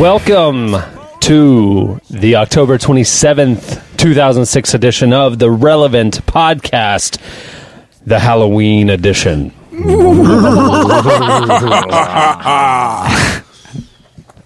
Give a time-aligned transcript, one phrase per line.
[0.00, 0.76] Welcome
[1.20, 7.20] to the October 27th, 2006 edition of the Relevant Podcast,
[8.06, 9.52] the Halloween edition.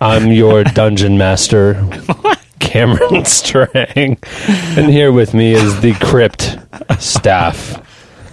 [0.01, 1.75] I'm your dungeon master,
[2.59, 4.19] Cameron Strang,
[4.77, 6.59] and here with me is the crypt
[6.99, 7.81] staff,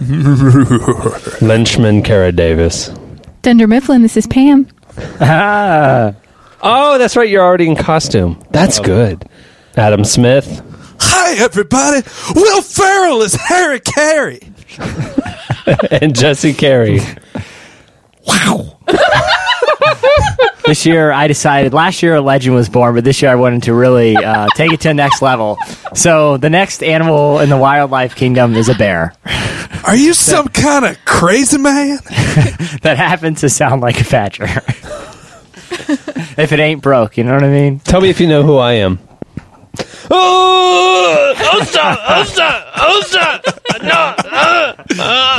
[1.40, 2.88] Lynchman Kara Davis.
[3.42, 4.66] Dunder Mifflin, this is Pam.
[5.20, 6.14] Ah.
[6.62, 7.28] Oh, that's right.
[7.28, 8.40] You're already in costume.
[8.50, 9.28] That's good.
[9.76, 10.62] Adam Smith.
[11.00, 12.02] Hi, everybody.
[12.36, 14.38] Will Ferrell is Harry Caray.
[16.00, 17.00] and Jesse Carey.
[18.26, 18.78] Wow.
[20.66, 23.64] this year I decided last year a legend was born, but this year I wanted
[23.64, 25.58] to really uh, take it to the next level.
[25.94, 29.14] So the next animal in the wildlife kingdom is a bear
[29.84, 31.98] Are you some kind of crazy man?
[32.82, 34.46] that happens to sound like a badger.
[36.38, 37.80] If it ain't broke, you know what I mean?
[37.80, 38.98] Tell me if you know who I am.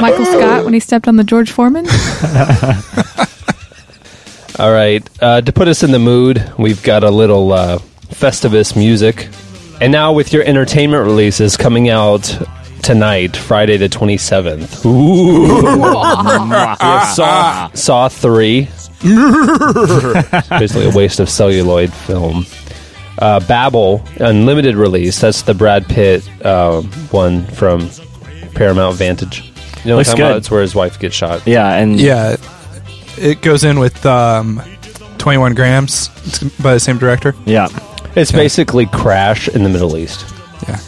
[0.01, 1.85] Michael Scott when he stepped on the George Foreman.
[4.59, 5.07] All right.
[5.21, 9.27] Uh, to put us in the mood, we've got a little uh, Festivus music.
[9.81, 12.37] And now with your entertainment releases coming out
[12.83, 14.85] tonight, Friday the 27th.
[14.85, 15.47] Ooh.
[17.15, 18.67] Saw, Saw 3.
[20.59, 22.45] Basically a waste of celluloid film.
[23.19, 25.19] Uh, Babel, unlimited release.
[25.21, 26.81] That's the Brad Pitt uh,
[27.11, 27.89] one from
[28.55, 29.41] Paramount Vantage.
[29.83, 30.31] You know what Looks I'm talking about?
[30.33, 30.37] good.
[30.37, 31.45] It's where his wife gets shot.
[31.45, 32.37] Yeah, and Yeah,
[33.17, 34.61] it goes in with um,
[35.19, 37.33] 21 grams it's by the same director.
[37.45, 37.67] yeah.
[38.15, 40.31] It's basically Crash in the Middle East.
[40.67, 40.79] Yeah,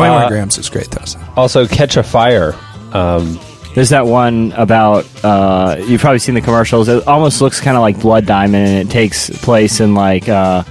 [0.00, 1.04] 21 Uh, grams is great though.
[1.04, 1.18] so.
[1.36, 2.54] Also, Catch a Fire.
[2.92, 3.38] Um,
[3.74, 6.88] There's that one about uh, you've probably seen the commercials.
[6.88, 10.64] It almost looks kind of like Blood Diamond, and it takes place in like uh,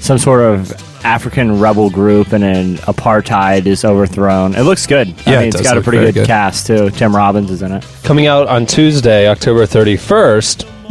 [0.00, 0.72] some sort of
[1.04, 4.54] African rebel group, and an apartheid is overthrown.
[4.56, 5.08] It looks good.
[5.08, 6.26] Yeah, I it mean, it's does got a pretty good, good.
[6.26, 6.90] cast too.
[6.90, 7.86] Tim Robbins is in it.
[8.02, 10.64] coming out on Tuesday, October 31st.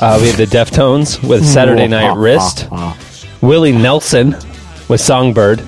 [0.00, 2.68] uh, we have the Deftones with Saturday Night Wrist.
[3.40, 4.32] Willie Nelson
[4.88, 5.60] with Songbird.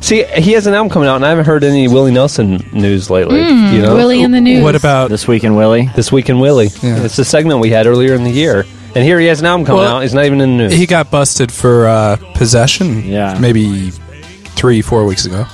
[0.00, 3.10] See, he has an album coming out, and I haven't heard any Willie Nelson news
[3.10, 3.40] lately.
[3.40, 4.62] you know, Willie in the news.
[4.62, 5.90] What about This week in Willie.
[5.96, 6.68] this week in Willie.
[6.82, 7.02] Yeah.
[7.04, 8.64] It's the segment we had earlier in the year,
[8.94, 10.02] and here he has an album coming Well, out.
[10.02, 10.72] He's not even in the news.
[10.72, 13.04] he got busted for uh, possession?
[13.04, 13.36] Yeah.
[13.40, 15.44] maybe three, four weeks ago.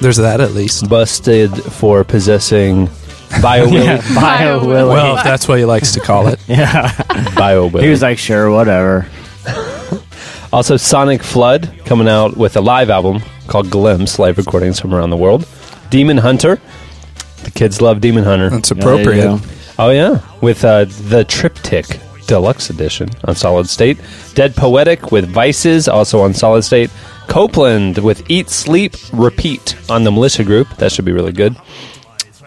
[0.00, 0.88] There's that at least.
[0.90, 2.90] busted for possessing
[3.40, 3.84] Bio Willie.
[3.84, 4.92] Yeah, Bio Willie.
[4.92, 6.38] Well, if that's what he likes to call it.
[6.46, 6.92] yeah.
[7.34, 7.84] Bio Willie.
[7.84, 9.06] he was like, sure, whatever.
[10.52, 15.10] Also, Sonic Flood coming out with a live album called Glimpse, live recordings from around
[15.10, 15.46] the world.
[15.90, 16.60] Demon Hunter.
[17.44, 18.50] The kids love Demon Hunter.
[18.50, 19.22] That's Yeah, there you appropriate.
[19.22, 19.40] go.
[19.78, 20.20] Oh, yeah.
[20.40, 23.98] With uh, the Triptych Deluxe Edition on Solid State.
[24.34, 26.90] Dead Poetic with Vices, also on Solid State.
[27.28, 30.68] Copeland with Eat, Sleep, Repeat on the Militia Group.
[30.78, 31.56] That should be really good.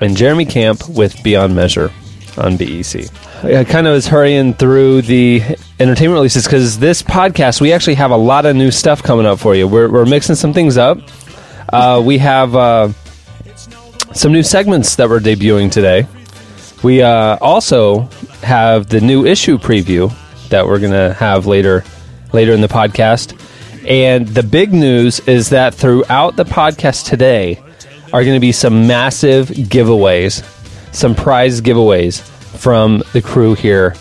[0.02, 1.92] And Jeremy Camp with Beyond Measure
[2.38, 3.06] on BEC.
[3.42, 5.42] I kind of was hurrying through the
[5.80, 9.40] entertainment releases because this podcast, we actually have a lot of new stuff coming up
[9.40, 9.66] for you.
[9.66, 11.00] We're, we're mixing some things up.
[11.72, 12.92] Uh, we have uh,
[14.14, 16.06] some new segments that we're debuting today.
[16.84, 18.10] We uh, also
[18.42, 20.14] have the new issue preview
[20.50, 21.86] that we're going to have later
[22.34, 23.40] later in the podcast.
[23.88, 27.64] And the big news is that throughout the podcast today
[28.12, 30.44] are going to be some massive giveaways,
[30.94, 33.96] some prize giveaways from the crew here.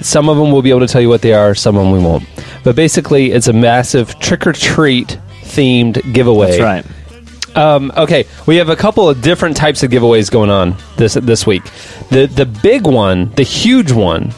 [0.00, 1.92] Some of them we'll be able to tell you what they are, some of them
[1.92, 2.24] we won't.
[2.64, 6.58] But basically, it's a massive trick or treat themed giveaway.
[6.58, 7.56] That's right.
[7.56, 11.46] Um, okay, we have a couple of different types of giveaways going on this this
[11.46, 11.64] week.
[12.10, 14.32] The the big one, the huge one,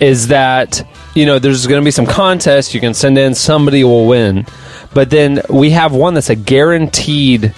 [0.00, 3.84] is that you know there's going to be some contests you can send in, somebody
[3.84, 4.46] will win,
[4.94, 7.52] but then we have one that's a guaranteed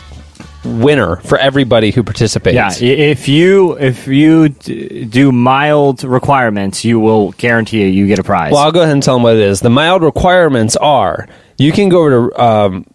[0.65, 2.81] winner for everybody who participates.
[2.81, 8.23] Yeah, if you if you d- do mild requirements, you will guarantee you get a
[8.25, 8.53] prize.
[8.53, 9.61] Well, I'll go ahead and tell them what it is.
[9.61, 11.27] The mild requirements are
[11.59, 12.87] you can go over to um,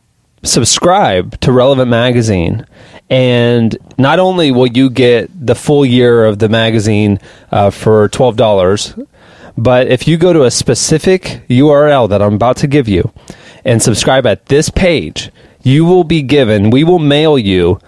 [0.44, 2.65] subscribe to Relevant Magazine
[3.09, 7.19] And not only will you get the full year of the magazine
[7.51, 8.95] uh, for twelve dollars,
[9.57, 13.12] but if you go to a specific URL that I'm about to give you
[13.63, 15.31] and subscribe at this page,
[15.65, 16.69] you will be given.
[16.69, 17.79] We will mail you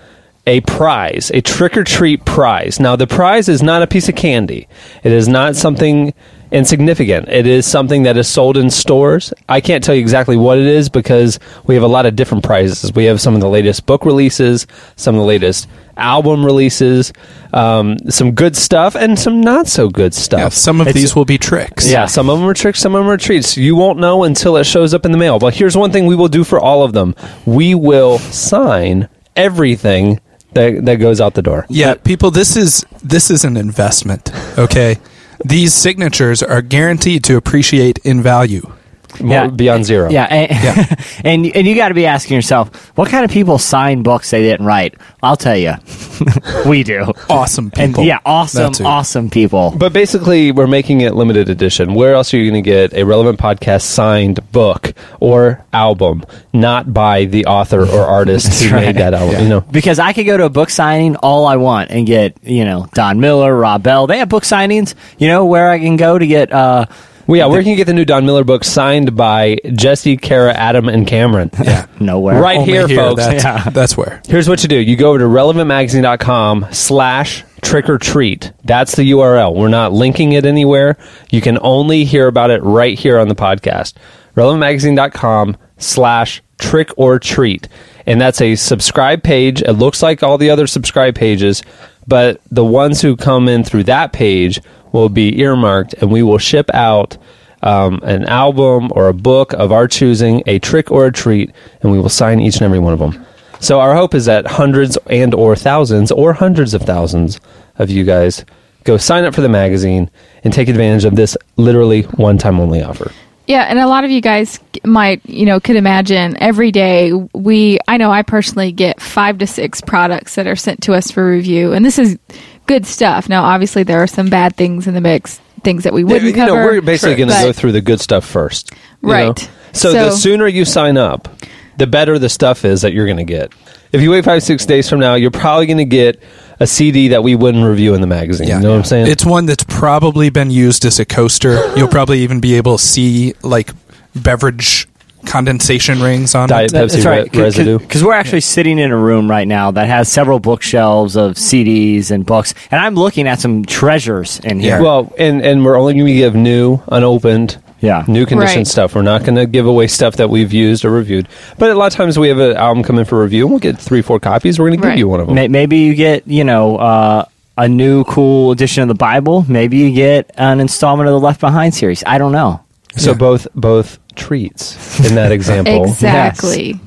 [0.48, 2.80] a prize, a trick or treat prize.
[2.80, 4.68] Now, the prize is not a piece of candy.
[5.04, 6.14] It is not something
[6.52, 7.28] insignificant.
[7.30, 9.34] It is something that is sold in stores.
[9.50, 12.44] I can't tell you exactly what it is because we have a lot of different
[12.44, 12.92] prizes.
[12.94, 14.66] We have some of the latest book releases,
[14.96, 15.68] some of the latest
[15.98, 17.12] album releases,
[17.54, 20.40] um, some good stuff, and some not so good stuff.
[20.40, 21.90] Yeah, some of It's- these will be tricks.
[21.90, 23.58] Yeah, some of them are tricks, some of them are treats.
[23.58, 25.40] You won't know until it shows up in the mail.
[25.40, 27.16] But here's one thing we will do for all of them:
[27.46, 30.20] we will sign everything
[30.54, 31.66] that that goes out the door.
[31.70, 34.32] Yeah, people, this is this is an investment.
[34.58, 34.98] Okay,
[35.44, 38.72] these signatures are guaranteed to appreciate in value.
[39.20, 39.48] More, Yeah.
[39.48, 40.10] beyond zero.
[40.10, 44.04] Yeah, and and, and you got to be asking yourself, what kind of people sign
[44.04, 44.96] books they didn't write?
[45.24, 45.74] I'll tell you,
[46.66, 47.12] we do.
[47.30, 48.04] Awesome And people.
[48.04, 49.74] yeah, awesome, awesome people.
[49.78, 51.94] But basically, we're making it limited edition.
[51.94, 56.24] Where else are you going to get a relevant podcast signed book or album,
[56.54, 58.86] not by the author or artist who right.
[58.88, 59.34] made that album?
[59.36, 59.42] Yeah.
[59.42, 62.38] You know, Because I could go to a book signing all I want and get,
[62.44, 64.08] you know, Don Miller, Rob Bell.
[64.08, 66.86] They have book signings, you know, where I can go to get, uh,
[67.28, 70.54] well, yeah, where can you get the new Don Miller book signed by Jesse, Kara,
[70.54, 71.52] Adam, and Cameron?
[71.64, 71.86] Yeah.
[72.00, 72.42] nowhere.
[72.42, 73.26] Right Only here, folks.
[73.26, 73.70] That's, Yeah.
[73.70, 74.22] that's where.
[74.28, 74.78] Here's what you do.
[74.78, 78.52] You go over to relevantmagazine.com slash trick or treat.
[78.64, 79.54] That's the URL.
[79.56, 80.98] We're not linking it anywhere.
[81.32, 83.94] You can only hear about it right here on the podcast.
[84.36, 87.68] relevantmagazine.com slash trick or treat.
[88.06, 89.62] And that's a subscribe page.
[89.62, 91.62] It looks like all the other subscribe pages,
[92.08, 94.62] but the ones who come in through that page
[94.92, 97.18] will be earmarked and we will ship out
[97.64, 101.52] um, an album or a book of our choosing, a trick or a treat,
[101.82, 103.26] and we will sign each and every one of them.
[103.60, 107.40] So our hope is that hundreds and or thousands or hundreds of thousands
[107.78, 108.46] of you guys
[108.84, 110.10] go sign up for the magazine
[110.44, 113.12] and take advantage of this literally one time only offer.
[113.48, 117.80] Yeah, and a lot of you guys might, you know, could imagine every day we,
[117.88, 121.26] I know I personally get five to six products that are sent to us for
[121.26, 122.18] review, and this is
[122.66, 123.30] good stuff.
[123.30, 126.34] Now, obviously, there are some bad things in the mix, things that we wouldn't you
[126.34, 126.66] know, cover.
[126.66, 128.74] we're basically going to go through the good stuff first.
[129.02, 129.28] Right.
[129.28, 129.50] know?
[129.72, 131.30] So, the sooner you sign up,
[131.78, 133.54] the better the stuff is that you're going to get.
[133.94, 136.22] If you wait five, six days from now, you're probably going to get
[136.60, 138.48] a CD that we wouldn't review in the magazine.
[138.48, 139.08] You know what I'm saying?
[139.08, 141.74] It's one that's probably been used as a coaster.
[141.78, 143.72] You'll probably even be able to see like
[144.16, 144.88] beverage
[145.26, 146.76] condensation rings on Diet it.
[146.76, 147.36] Pepsi That's right.
[147.36, 147.80] re- residue.
[147.80, 152.12] Because we're actually sitting in a room right now that has several bookshelves of CDs
[152.12, 154.78] and books, and I'm looking at some treasures in here.
[154.78, 154.82] Yeah.
[154.82, 158.04] Well, and and we're only going to give new, unopened, Yeah.
[158.08, 158.68] new condition Right.
[158.68, 158.96] stuff.
[158.96, 161.28] We're not going to give away stuff that we've used or reviewed.
[161.60, 163.60] But a lot of times we have an album come in for review, and we'll
[163.60, 164.58] get three, four copies.
[164.60, 165.52] We're going to give you one of them.
[165.52, 167.26] Maybe you get, you know, uh,
[167.58, 169.46] a new cool edition of the Bible.
[169.48, 172.04] Maybe you get an installment of the Left Behind series.
[172.06, 172.62] I don't know.
[172.96, 173.18] So Yeah.
[173.18, 175.84] both both treats in that example.
[175.86, 176.80] Exactly.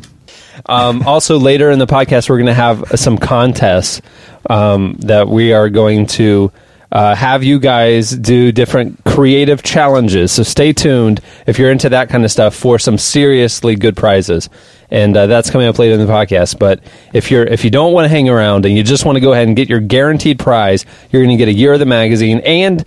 [0.67, 4.03] Um, also, later in the podcast, we're going to have some contests
[4.49, 6.53] um, that we are going to
[6.93, 10.33] uh, have you guys do different creative challenges.
[10.33, 14.49] So stay tuned if you're into that kind of stuff for some seriously good prizes.
[14.91, 16.59] And uh, that's coming up later in the podcast.
[16.59, 16.81] But
[17.13, 19.33] if you're if you don't want to hang around and you just want to go
[19.33, 22.41] ahead and get your guaranteed prize, you're going to get a year of the magazine
[22.41, 22.85] and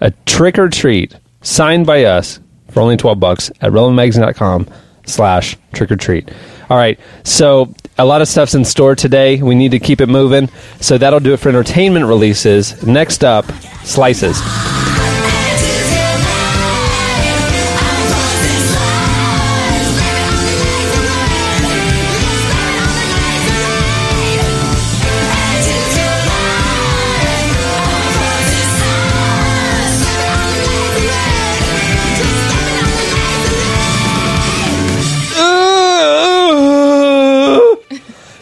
[0.00, 2.40] a trick or treat signed by us
[2.70, 4.66] for only 12 bucks at relevantmagazine.com
[5.06, 6.30] slash trick or treat
[6.68, 9.42] all right so a lot of stuff's in store today.
[9.42, 10.48] We need to keep it moving.
[10.80, 12.82] So that'll do it for entertainment releases.
[12.86, 13.44] Next up
[13.84, 14.38] slices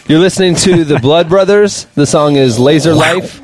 [0.09, 1.85] you're listening to the blood brothers.
[1.95, 3.41] The song is laser life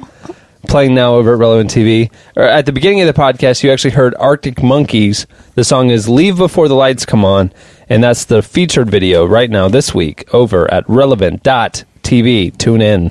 [0.68, 3.90] playing now over at relevant tv or at the beginning of the podcast you actually
[3.90, 5.26] heard arctic monkeys.
[5.54, 7.52] The song is leave before the lights come on
[7.88, 13.10] and that's the featured video right now this week over at relevant.tv tune in.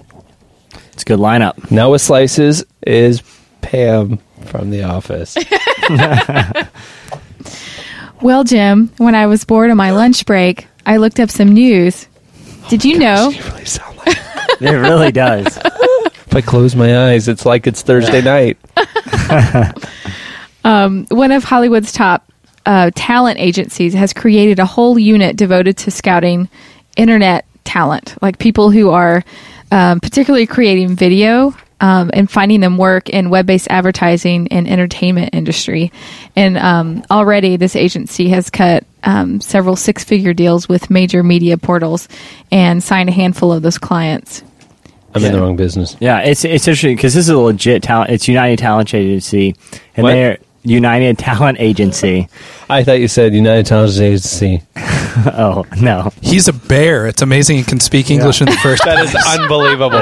[0.94, 1.70] It's a good lineup.
[1.70, 3.22] now with slices is
[3.62, 5.38] pam from the office.
[8.22, 12.08] Well, Jim, when I was bored on my lunch break, I looked up some news.
[12.72, 13.28] Did you know?
[13.30, 14.18] you really sound like
[14.62, 15.58] It really does.
[15.58, 18.58] if i close my eyes it's like it's thursday night
[20.64, 22.32] one of Hollywood's top
[22.66, 26.48] uh, talent agencies has created a whole unit devoted to scouting
[26.96, 29.24] internet talent, like people who are
[29.72, 35.92] um, particularly creating video um, and finding them work in web-based advertising and entertainment industry.
[36.36, 42.08] And um, already, this agency has cut um, several six-figure deals with major media portals
[42.52, 44.44] and signed a handful of those clients.
[45.14, 45.98] I'm in the wrong business.
[46.00, 48.12] Yeah, it's it's interesting because this is a legit talent.
[48.12, 49.56] It's United Talent Agency,
[49.98, 50.14] and What?
[50.14, 52.28] they're United Talent Agency.
[52.70, 54.62] I thought you said United Talent Agency.
[54.78, 57.08] oh no, He's a bear.
[57.08, 59.98] It's amazing he can speak English in the first That is unbelievable.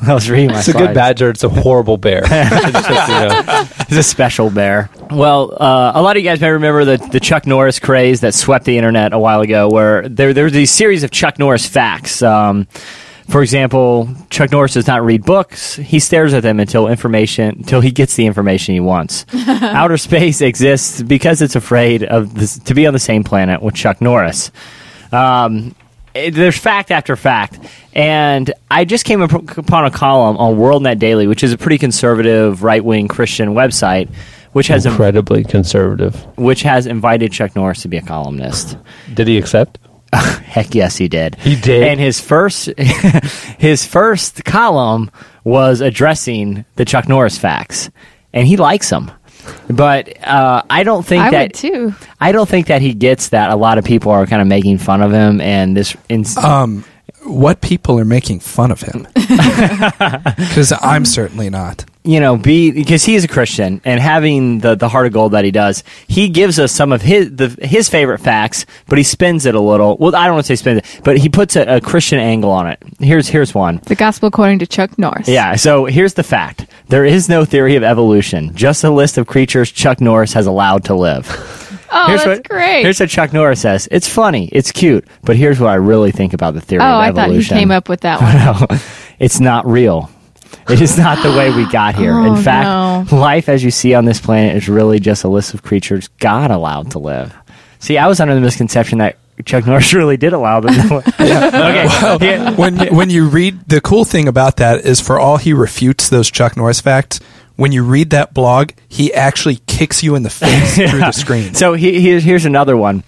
[0.00, 0.58] I was reading my.
[0.58, 0.94] It's a good slides.
[0.94, 1.30] badger.
[1.30, 2.22] It's a horrible bear.
[2.30, 4.90] It's just, you know, He's a special bear.
[5.10, 8.34] Well, uh, a lot of you guys may remember the, the Chuck Norris craze that
[8.34, 11.66] swept the internet a while ago, where there there were these series of Chuck Norris
[11.66, 12.22] facts.
[12.22, 12.66] Um,
[13.28, 15.76] for example, Chuck Norris does not read books.
[15.76, 19.26] He stares at them until information until he gets the information he wants.
[19.34, 23.74] Outer space exists because it's afraid of this, to be on the same planet with
[23.74, 24.50] Chuck Norris.
[25.12, 25.74] Um,
[26.14, 27.58] it- there's fact after fact,
[27.94, 31.78] and I just came up- upon a column on WorldNet Daily, which is a pretty
[31.78, 34.08] conservative right wing Christian website,
[34.52, 36.14] which has incredibly conservative.
[36.36, 38.76] which has invited Chuck Norris to be a columnist.
[39.12, 39.78] Did he accept?
[40.14, 41.34] Heck yes, he did.
[41.36, 41.82] He did?
[41.82, 42.66] And his first
[43.58, 45.10] his first column
[45.44, 47.90] was addressing the Chuck Norris facts,
[48.32, 49.10] and he likes them.
[49.70, 51.94] But uh, I don't think I that would too.
[52.20, 54.78] I don't think that he gets that a lot of people are kind of making
[54.78, 55.96] fun of him and this.
[56.08, 56.84] Ins- Um,
[57.24, 59.06] what people are making fun of him?
[60.38, 61.84] Because I'm certainly not.
[62.08, 65.32] You know, be because he is a Christian and having the the heart of gold
[65.32, 69.04] that he does, he gives us some of his the his favorite facts, but he
[69.04, 69.94] spins it a little.
[69.98, 72.50] Well, I don't want to say spins it, but he puts a, a Christian angle
[72.50, 72.82] on it.
[72.98, 73.82] Here's here's one.
[73.84, 75.28] The gospel according to Chuck Norris.
[75.28, 76.66] Yeah, so here's the fact.
[76.86, 80.84] There is no theory of evolution, just a list of creatures Chuck Norris has allowed
[80.84, 81.26] to live.
[81.90, 82.82] Oh, here's that's what, great.
[82.82, 83.88] Here's what Chuck Norris says.
[83.90, 86.92] It's funny, it's cute, but here's what I really think about the theory oh, of
[86.92, 88.20] I thought he came up with that
[88.60, 88.68] one.
[88.70, 88.78] No,
[89.18, 90.10] it's not real.
[90.68, 92.12] It is not the way we got here.
[92.12, 93.18] Oh, In fact, no.
[93.18, 96.50] life as you see on this planet is really just a list of creatures God
[96.50, 97.34] allowed to live.
[97.78, 101.06] See, I was under the misconception that Chuck Norris really did allow them to live.
[101.20, 102.18] okay.
[102.26, 106.08] here- when when you read the cool thing about that is for all he refutes
[106.08, 107.20] those Chuck Norris facts.
[107.56, 111.54] When you read that blog, he actually kicks you in the face through the screen.
[111.54, 113.02] So he, here's, here's another one.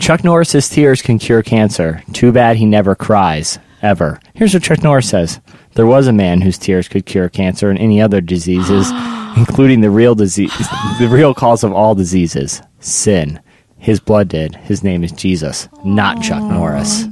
[0.00, 2.02] Chuck Norris's tears can cure cancer.
[2.12, 4.18] Too bad he never cries, ever.
[4.34, 5.38] Here's what Chuck Norris says.
[5.74, 8.90] There was a man whose tears could cure cancer and any other diseases,
[9.36, 10.56] including the real disease,
[10.98, 13.40] the real cause of all diseases, sin.
[13.78, 14.56] His blood did.
[14.56, 17.04] His name is Jesus, not Chuck Norris.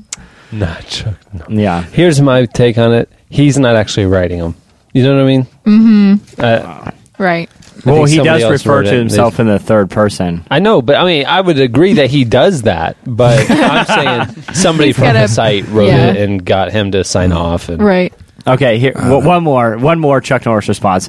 [0.52, 1.18] Not Chuck.
[1.32, 1.44] No.
[1.48, 1.82] Yeah.
[1.82, 3.10] Here's my take on it.
[3.28, 4.54] He's not actually writing them.
[4.92, 5.46] You know what I mean?
[5.64, 6.40] Mm-hmm.
[6.40, 6.90] Uh,
[7.22, 7.48] Right.
[7.86, 10.44] Well, he does refer to himself in the third person.
[10.50, 12.96] I know, but I mean, I would agree that he does that.
[13.06, 16.12] But I'm saying somebody from the site wrote yeah.
[16.12, 17.68] it and got him to sign off.
[17.68, 18.12] And Right.
[18.46, 21.08] Okay, here uh, w- one more, one more Chuck Norris response.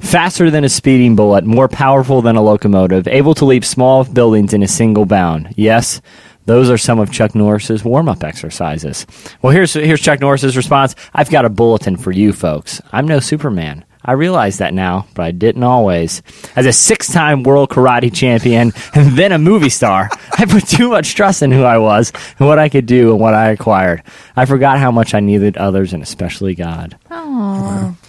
[0.00, 4.54] Faster than a speeding bullet, more powerful than a locomotive, able to leap small buildings
[4.54, 5.52] in a single bound.
[5.56, 6.00] Yes,
[6.46, 9.06] those are some of Chuck Norris's warm-up exercises.
[9.42, 10.94] Well, here's here's Chuck Norris's response.
[11.14, 12.80] I've got a bulletin for you folks.
[12.92, 13.84] I'm no Superman.
[14.04, 16.22] I realize that now, but I didn't always.
[16.56, 21.14] As a six-time world karate champion and then a movie star, I put too much
[21.14, 24.02] trust in who I was and what I could do and what I acquired.
[24.36, 26.96] I forgot how much I needed others and especially God.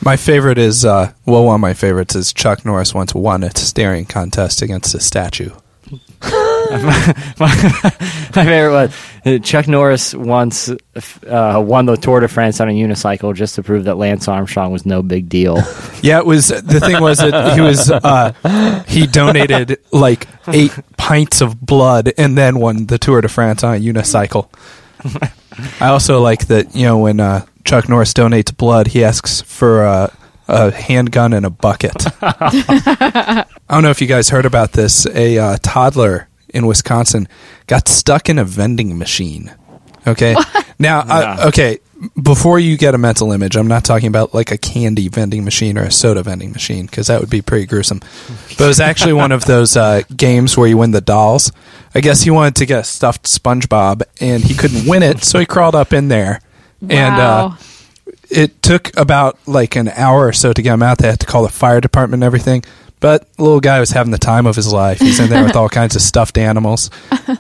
[0.04, 3.56] My favorite is uh, well, one of my favorites is Chuck Norris once won a
[3.56, 5.52] staring contest against a statue.
[7.40, 8.72] My favorite
[9.26, 13.64] was Chuck Norris once uh, won the Tour de France on a unicycle just to
[13.64, 15.58] prove that Lance Armstrong was no big deal.
[16.04, 21.42] Yeah, it was the thing was that he was uh, he donated like eight pints
[21.42, 24.50] of blood and then won the Tour de France on a unicycle.
[25.80, 29.84] I also like that you know when uh, Chuck Norris donates blood, he asks for
[29.84, 31.94] a handgun and a bucket.
[32.24, 35.06] I don't know if you guys heard about this.
[35.06, 37.28] A uh, toddler in Wisconsin
[37.68, 39.54] got stuck in a vending machine.
[40.06, 40.36] Okay,
[40.80, 41.80] now uh, okay.
[42.22, 45.78] Before you get a mental image, I'm not talking about like a candy vending machine
[45.78, 48.00] or a soda vending machine because that would be pretty gruesome.
[48.58, 51.52] But it was actually one of those uh, games where you win the dolls.
[51.94, 55.38] I guess he wanted to get a stuffed SpongeBob and he couldn't win it, so
[55.38, 56.42] he crawled up in there.
[56.82, 57.52] And uh,
[58.32, 60.98] it took about like an hour or so to get him out.
[60.98, 62.64] They had to call the fire department and everything.
[63.02, 65.00] But the little guy was having the time of his life.
[65.00, 66.90] He's in there with all kinds of stuffed animals,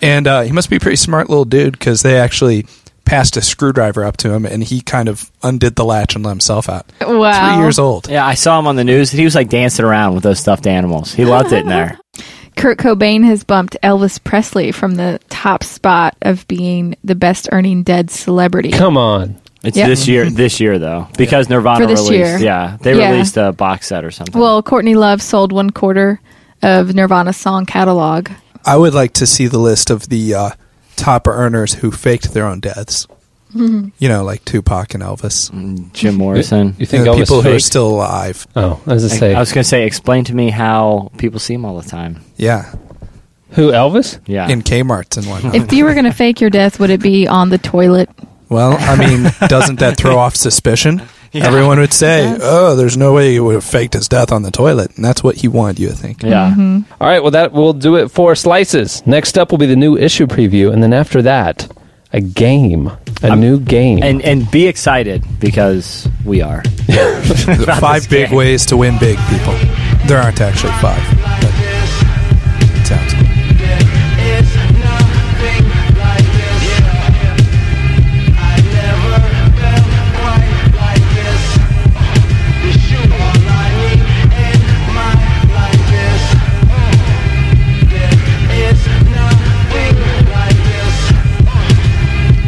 [0.01, 2.65] and uh, he must be a pretty smart little dude because they actually
[3.05, 6.31] passed a screwdriver up to him, and he kind of undid the latch and let
[6.31, 6.91] himself out.
[7.01, 7.53] Wow.
[7.55, 8.09] Three years old.
[8.09, 9.11] yeah, I saw him on the news.
[9.11, 11.13] He was like dancing around with those stuffed animals.
[11.13, 11.99] He loved it in there.
[12.57, 17.83] Kurt Cobain has bumped Elvis Presley from the top spot of being the best earning
[17.83, 18.71] dead celebrity.
[18.71, 19.40] Come on.
[19.63, 19.87] It's Yep.
[19.87, 20.29] this year.
[20.29, 22.11] This year though, because Nirvana For this released.
[22.11, 22.37] year.
[22.39, 23.11] Yeah, they Yeah.
[23.11, 24.39] released a box set or something.
[24.39, 26.19] Well, Courtney Love sold one quarter
[26.63, 28.29] of Nirvana's song catalog.
[28.65, 30.49] I would like to see the list of the uh,
[30.95, 33.07] top earners who faked their own deaths.
[33.55, 33.89] Mm-hmm.
[33.99, 35.51] You know, like Tupac and Elvis.
[35.93, 36.73] Jim Morrison.
[36.79, 38.47] You think You know, Elvis people who are still alive.
[38.55, 41.37] Oh, I was to I, say I was gonna say, explain to me how people
[41.39, 42.21] see him all the time.
[42.37, 42.73] Yeah,
[43.51, 44.19] who Elvis?
[44.25, 45.53] Yeah, in Kmart's and whatnot.
[45.53, 48.09] If you were going to fake your death, would it be on the toilet?
[48.51, 51.01] Well, I mean, doesn't that throw off suspicion?
[51.33, 54.43] Everyone would say, It "Oh, there's no way he would have faked his death on
[54.43, 56.21] the toilet," and that's what he wanted you to think.
[56.23, 56.51] yeah.
[56.51, 56.91] Mm-hmm.
[57.01, 59.01] All right, well that will do it for slices.
[59.07, 61.71] Next up will be the new issue preview, and then after that,
[62.11, 62.91] a game,
[63.23, 64.03] a new game.
[64.03, 66.61] And and be excited because we are.
[67.79, 68.35] five big game.
[68.37, 69.53] ways to win big, people.
[70.07, 71.01] There aren't actually five.
[71.39, 71.53] But
[72.75, 73.13] it sounds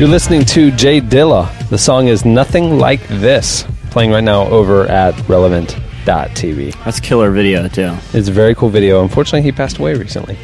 [0.03, 1.49] You're listening to Jay Dilla.
[1.69, 6.83] The song is Nothing Like This, playing right now over at relevant.tv.
[6.83, 7.95] That's killer video too.
[8.11, 9.01] It's a very cool video.
[9.01, 10.37] Unfortunately, he passed away recently.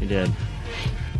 [0.00, 0.30] He did.
[0.30, 0.34] All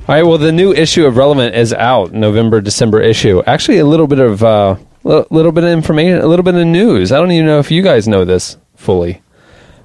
[0.08, 3.44] right, well, the new issue of Relevant is out, November, December issue.
[3.46, 4.74] Actually, a little bit of uh,
[5.04, 7.12] li- little bit of information, a little bit of news.
[7.12, 9.22] I don't even know if you guys know this fully,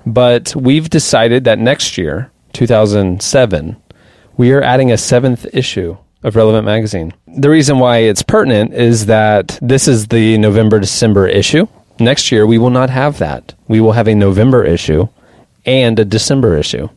[0.03, 3.77] but we've decided that next year, 2007,
[4.35, 7.13] we are adding a seventh issue of Relevant magazine.
[7.27, 11.67] The reason why it's pertinent is that this is the November, December issue.
[11.99, 13.53] Next year, we will not have that.
[13.67, 15.07] We will have a November issue
[15.65, 16.89] and a December issue.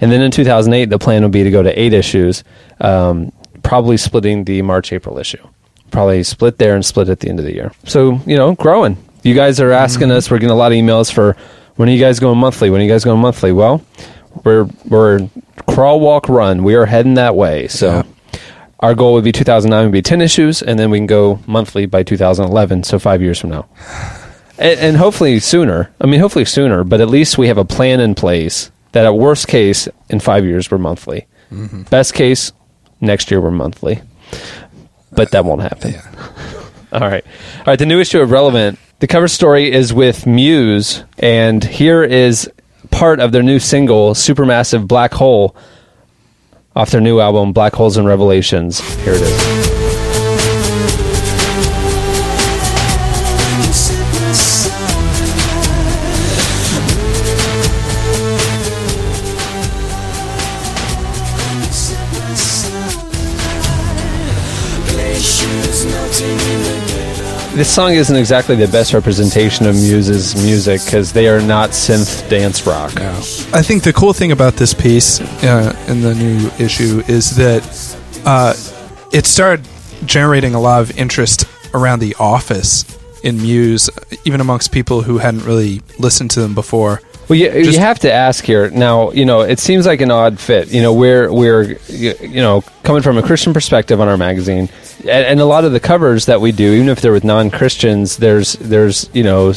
[0.00, 2.42] And then in 2008, the plan would be to go to eight issues,
[2.80, 5.46] um, probably splitting the March April issue.
[5.90, 7.72] Probably split there and split at the end of the year.
[7.84, 8.96] So, you know, growing.
[9.22, 11.36] You guys are asking us, we're getting a lot of emails for
[11.76, 12.70] when are you guys going monthly?
[12.70, 13.52] When are you guys going monthly?
[13.52, 13.84] Well,
[14.44, 15.28] we're, we're
[15.68, 16.62] crawl, walk, run.
[16.62, 17.68] We are heading that way.
[17.68, 18.04] So
[18.80, 21.86] our goal would be 2009 would be 10 issues, and then we can go monthly
[21.86, 23.68] by 2011, so five years from now.
[24.58, 25.90] And, and hopefully sooner.
[26.00, 29.14] I mean, hopefully sooner, but at least we have a plan in place that at
[29.14, 31.26] worst case, in five years, we're monthly.
[31.50, 31.82] Mm-hmm.
[31.84, 32.52] Best case,
[33.00, 34.02] next year we're monthly.
[35.12, 35.94] But that won't happen.
[36.92, 37.24] All right.
[37.58, 37.78] All right.
[37.78, 38.78] The new issue of Relevant.
[39.00, 42.50] The cover story is with Muse, and here is
[42.90, 45.56] part of their new single, Supermassive Black Hole,
[46.74, 48.80] off their new album, Black Holes and Revelations.
[49.02, 49.69] Here it is.
[67.60, 72.26] This song isn't exactly the best representation of Muse's music because they are not synth
[72.30, 72.90] dance rock.
[73.52, 77.62] I think the cool thing about this piece uh, in the new issue is that
[78.24, 78.54] uh,
[79.12, 79.68] it started
[80.06, 81.44] generating a lot of interest
[81.74, 83.90] around the office in Muse,
[84.24, 87.02] even amongst people who hadn't really listened to them before.
[87.30, 89.12] Well, you, Just- you have to ask here now.
[89.12, 90.72] You know, it seems like an odd fit.
[90.72, 94.68] You know, we're we're you know coming from a Christian perspective on our magazine,
[95.02, 97.48] and, and a lot of the covers that we do, even if they're with non
[97.50, 99.52] Christians, there's there's you know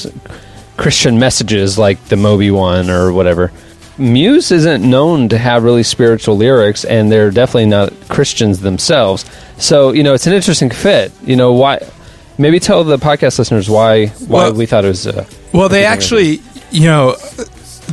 [0.77, 3.51] Christian messages like the Moby one or whatever.
[3.97, 9.25] Muse isn't known to have really spiritual lyrics, and they're definitely not Christians themselves.
[9.57, 11.11] So you know, it's an interesting fit.
[11.23, 11.79] You know why?
[12.37, 15.07] Maybe tell the podcast listeners why why Well- we thought it was.
[15.07, 17.15] Uh, Well, they actually, you know,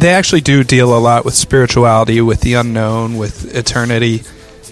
[0.00, 4.22] they actually do deal a lot with spirituality, with the unknown, with eternity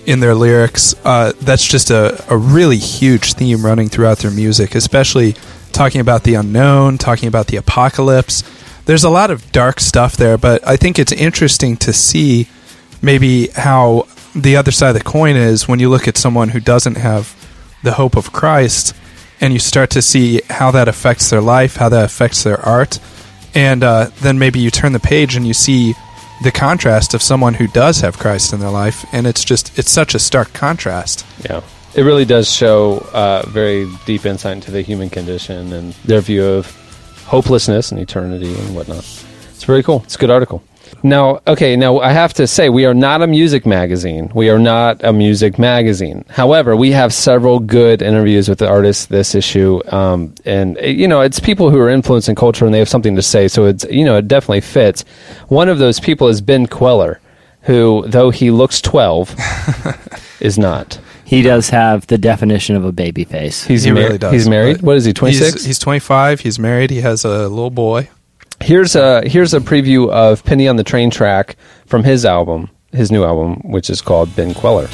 [0.06, 0.94] in their lyrics.
[1.04, 5.34] Uh, that's just a, a really huge theme running throughout their music, especially
[5.72, 8.42] talking about the unknown, talking about the apocalypse.
[8.86, 12.48] There's a lot of dark stuff there, but I think it's interesting to see
[13.02, 16.60] maybe how the other side of the coin is when you look at someone who
[16.60, 17.34] doesn't have
[17.82, 18.94] the hope of Christ
[19.42, 22.98] and you start to see how that affects their life, how that affects their art,
[23.54, 25.94] and uh, then maybe you turn the page and you see
[26.42, 29.90] the contrast of someone who does have Christ in their life, and it's just it's
[29.90, 31.26] such a stark contrast.
[31.44, 31.62] Yeah.
[31.94, 36.44] It really does show uh, very deep insight into the human condition and their view
[36.44, 36.70] of
[37.26, 39.04] hopelessness and eternity and whatnot.
[39.50, 40.02] It's very cool.
[40.04, 40.62] It's a good article.
[41.02, 44.30] Now, okay, now I have to say, we are not a music magazine.
[44.34, 46.24] We are not a music magazine.
[46.28, 49.80] However, we have several good interviews with the artists this issue.
[49.92, 53.16] Um, and, uh, you know, it's people who are influencing culture and they have something
[53.16, 53.48] to say.
[53.48, 55.04] So it's, you know, it definitely fits.
[55.48, 57.20] One of those people is Ben Kweller
[57.62, 59.34] who, though he looks 12,
[60.40, 60.98] is not.
[61.24, 63.64] He does have the definition of a baby face.
[63.64, 64.80] He's He mar- really does, He's married.
[64.80, 65.12] What is he?
[65.12, 65.52] 26.
[65.52, 66.40] He's, he's 25.
[66.40, 66.88] He's married.
[66.90, 68.08] He has a little boy.
[68.60, 73.10] Here's a here's a preview of Penny on the Train track from his album, his
[73.10, 74.88] new album, which is called Ben Kweller.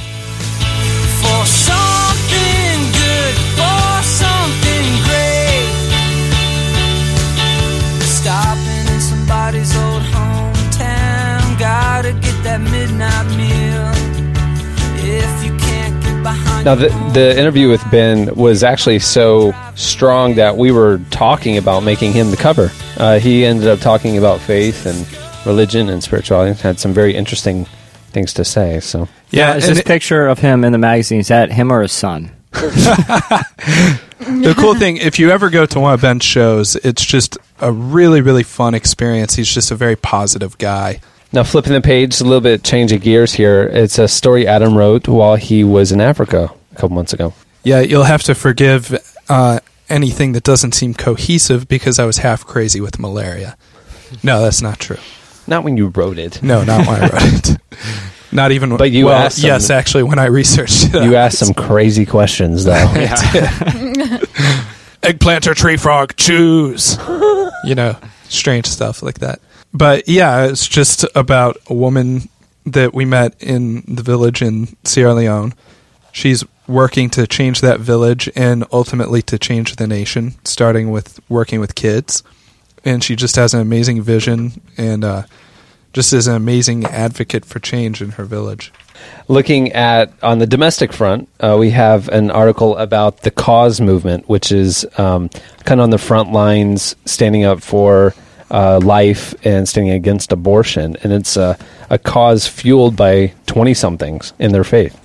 [16.64, 21.83] Now, the, the interview with Ben was actually so strong that we were talking about
[21.83, 22.70] making him the cover.
[22.96, 25.07] Uh, he ended up talking about faith and
[25.46, 26.53] religion and spirituality.
[26.53, 27.66] And had some very interesting
[28.12, 28.81] things to say.
[28.81, 31.20] So, Yeah, is and this it- picture of him in the magazine?
[31.20, 32.31] Is that him or his son?
[32.53, 37.70] the cool thing, if you ever go to one of Ben's shows, it's just a
[37.70, 39.35] really, really fun experience.
[39.35, 41.00] He's just a very positive guy.
[41.35, 43.64] Now flipping the page, a little bit change of gears here.
[43.64, 47.35] It's a story Adam wrote while he was in Africa a couple months ago.
[47.64, 48.97] Yeah, you'll have to forgive
[49.29, 53.57] uh, anything that doesn't seem cohesive because I was half crazy with malaria.
[54.23, 54.99] No, that's not true.
[55.47, 56.42] Not when you wrote it.
[56.42, 57.12] No, not when I wrote
[57.51, 57.59] it.
[58.31, 58.77] Not even.
[58.77, 62.07] But you well, asked some- yes, actually, when I researched it, You asked some crazy
[62.07, 62.75] questions, though.
[65.03, 66.97] eggplant or tree frog, choose.
[67.64, 67.97] you know,
[68.29, 69.40] strange stuff like that.
[69.74, 72.28] But yeah, it's just about a woman
[72.64, 75.52] that we met in the village in Sierra Leone.
[76.12, 81.58] She's working to change that village and ultimately to change the nation, starting with working
[81.58, 82.22] with kids.
[82.84, 85.24] And she just has an amazing vision and uh,
[85.92, 88.72] just is an amazing advocate for change in her village.
[89.26, 94.28] Looking at on the domestic front, uh, we have an article about the cause movement,
[94.28, 95.28] which is um,
[95.64, 98.14] kind of on the front lines, standing up for
[98.50, 101.59] uh, life and standing against abortion, and it's a,
[101.90, 104.98] a cause fueled by twenty somethings in their faith.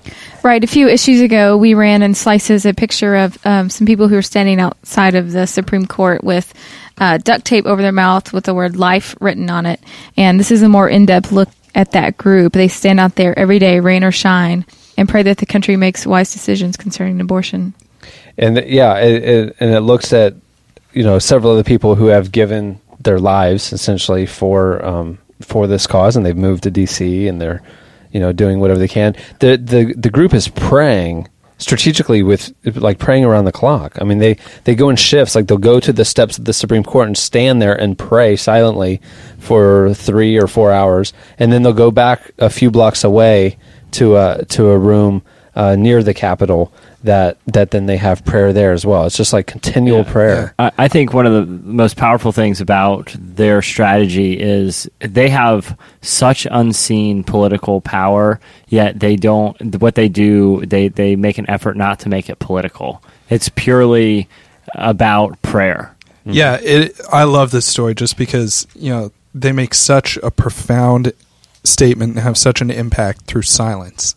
[0.43, 0.63] Right.
[0.63, 4.17] A few issues ago, we ran in slices a picture of um, some people who
[4.17, 6.53] are standing outside of the Supreme Court with
[6.97, 9.81] uh, duct tape over their mouth with the word life written on it.
[10.15, 12.53] And this is a more in depth look at that group.
[12.53, 14.65] They stand out there every day, rain or shine,
[14.97, 17.73] and pray that the country makes wise decisions concerning abortion.
[18.37, 20.35] and yeah, it, it, and it looks at
[20.93, 25.67] you know several of the people who have given their lives essentially for um, for
[25.67, 27.61] this cause, and they've moved to DC, and they're
[28.11, 29.15] you know doing whatever they can.
[29.39, 31.27] the the The group is praying
[31.59, 33.97] strategically with like praying around the clock.
[34.01, 35.35] I mean, they they go in shifts.
[35.35, 38.35] Like they'll go to the steps of the Supreme Court and stand there and pray
[38.35, 39.01] silently
[39.37, 43.57] for three or four hours, and then they'll go back a few blocks away
[43.91, 45.21] to a to a room
[45.55, 49.05] uh, near the Capitol that that then they have prayer there as well.
[49.05, 50.53] It's just like continual prayer.
[50.59, 55.77] I, I think one of the most powerful things about their strategy is they have
[56.01, 59.75] such unseen political power, yet they don't.
[59.81, 63.01] What they do, they they make an effort not to make it political.
[63.29, 64.27] It's purely
[64.73, 65.95] about prayer.
[66.21, 66.31] Mm-hmm.
[66.31, 71.13] Yeah, it, I love this story just because you know they make such a profound
[71.63, 74.15] statement and have such an impact through silence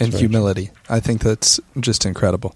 [0.00, 0.70] and humility.
[0.88, 2.54] I think that's just incredible.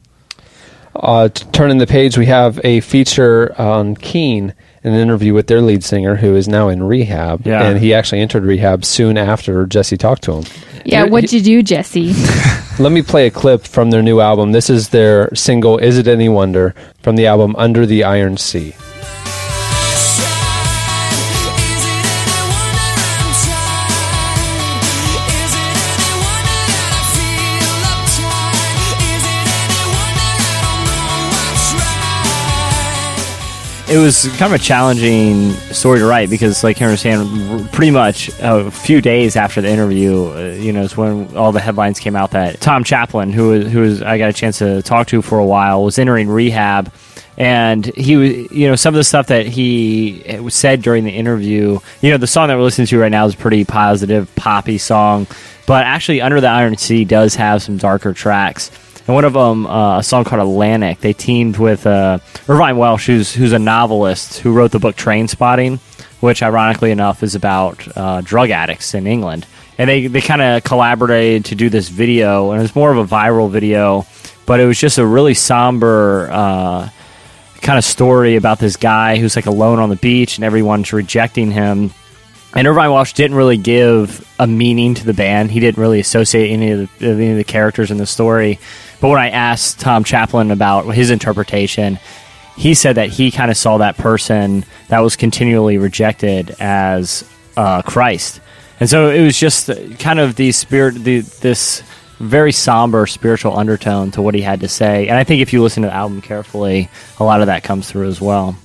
[0.96, 4.54] Uh, t- turning the page, we have a feature on Keane,
[4.84, 7.64] an interview with their lead singer who is now in rehab, Yeah.
[7.64, 10.44] and he actually entered rehab soon after Jesse talked to him.
[10.84, 12.14] Yeah, Here- what'd you do, Jesse?
[12.78, 14.52] Let me play a clip from their new album.
[14.52, 18.74] This is their single "Is It Any Wonder" from the album "Under the Iron Sea."
[33.94, 38.28] It was kind of a challenging story to write because, like you understand, pretty much
[38.40, 42.16] a few days after the interview, uh, you know, is when all the headlines came
[42.16, 45.22] out that Tom Chaplin, who was, who was I got a chance to talk to
[45.22, 46.92] for a while, was entering rehab,
[47.38, 51.78] and he was, you know, some of the stuff that he said during the interview,
[52.00, 54.76] you know, the song that we're listening to right now is a pretty positive, poppy
[54.76, 55.28] song,
[55.68, 58.72] but actually, Under the Iron Sea does have some darker tracks.
[59.06, 63.06] And one of them, uh, a song called Atlantic, they teamed with uh, Irvine Welsh,
[63.06, 65.78] who's, who's a novelist who wrote the book Trainspotting,
[66.20, 69.46] which, ironically enough, is about uh, drug addicts in England.
[69.76, 72.98] And they, they kind of collaborated to do this video, and it was more of
[72.98, 74.06] a viral video,
[74.46, 76.88] but it was just a really somber uh,
[77.60, 81.50] kind of story about this guy who's like alone on the beach and everyone's rejecting
[81.50, 81.90] him.
[82.54, 85.50] And Irvine Welsh didn't really give a meaning to the band.
[85.50, 88.60] He didn't really associate any of the, any of the characters in the story.
[89.04, 91.98] But when I asked Tom Chaplin about his interpretation,
[92.56, 97.22] he said that he kind of saw that person that was continually rejected as
[97.54, 98.40] uh, Christ.
[98.80, 101.82] And so it was just kind of the spirit, the this
[102.18, 105.06] very somber spiritual undertone to what he had to say.
[105.08, 106.88] And I think if you listen to the album carefully,
[107.20, 108.56] a lot of that comes through as well.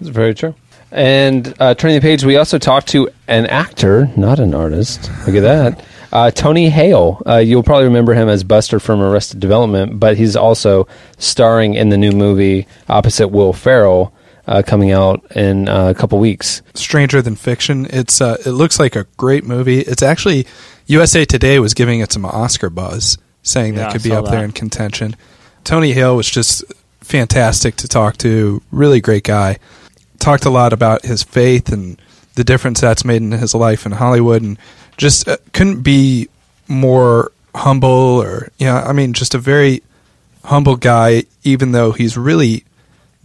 [0.00, 0.54] That's very true.
[0.90, 5.10] And uh, turning the page, we also talked to an actor, not an artist.
[5.26, 5.84] Look at that.
[6.12, 7.22] Uh, Tony Hale.
[7.26, 10.86] Uh, you'll probably remember him as Buster from Arrested Development, but he's also
[11.18, 14.12] starring in the new movie opposite Will Ferrell,
[14.46, 16.62] uh, coming out in uh, a couple weeks.
[16.74, 17.86] Stranger Than Fiction.
[17.90, 19.80] It's uh, it looks like a great movie.
[19.80, 20.46] It's actually
[20.86, 24.26] USA Today was giving it some Oscar buzz, saying Yeah, that could be saw up
[24.26, 25.16] there in contention.
[25.64, 26.64] Tony Hale was just
[27.00, 28.62] fantastic to talk to.
[28.70, 29.58] Really great guy.
[30.18, 32.00] Talked a lot about his faith and
[32.34, 34.58] the difference that's made in his life in Hollywood, and
[34.96, 36.28] just uh, couldn't be
[36.68, 37.88] more humble
[38.22, 38.82] or yeah.
[38.82, 39.82] I mean, just a very
[40.44, 41.24] humble guy.
[41.44, 42.64] Even though he's really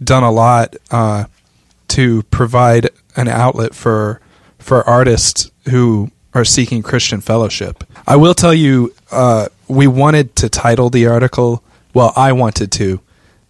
[0.02, 1.24] done a lot uh,
[1.88, 4.20] to provide an outlet for
[4.58, 7.84] for artists who are seeking Christian fellowship.
[8.06, 11.62] I will tell you, uh, we wanted to title the article.
[11.94, 13.00] Well, I wanted to.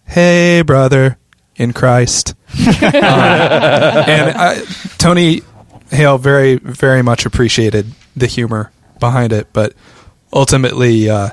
[0.05, 1.17] Hey, brother
[1.55, 2.33] in Christ,
[2.81, 4.61] Uh, and I,
[4.97, 5.41] Tony
[5.91, 9.73] Hale very very much appreciated the humor behind it, but
[10.33, 11.29] ultimately, uh,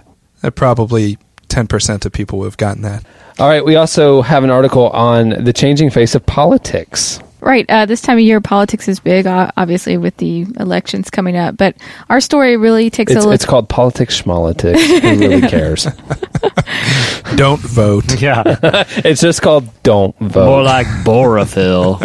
[0.55, 1.19] probably
[1.49, 3.05] ten percent of people would have gotten that.
[3.39, 7.21] All right, we also have an article on the changing face of politics.
[7.47, 7.65] Right.
[7.71, 11.57] Uh, this time of year, politics is big, uh, obviously, with the elections coming up.
[11.57, 11.77] But
[12.11, 13.35] our story really takes It's, a look.
[13.37, 14.81] it's called Politics Schmolitics.
[15.01, 15.85] Who really cares?
[17.37, 18.21] Don't vote.
[18.21, 18.43] Yeah.
[19.05, 20.47] It's just called Don't Vote.
[20.47, 21.99] More like Borophyll.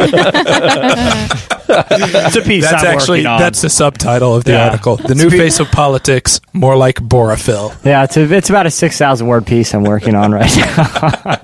[1.69, 3.39] it's a piece That's I'm actually working on.
[3.39, 4.65] that's the subtitle of the Yeah.
[4.69, 4.97] article.
[4.97, 7.83] The new face of politics, more like Borophyll.
[7.83, 11.41] yeah, it's, a, it's about a 6,000 word piece I'm working on right now.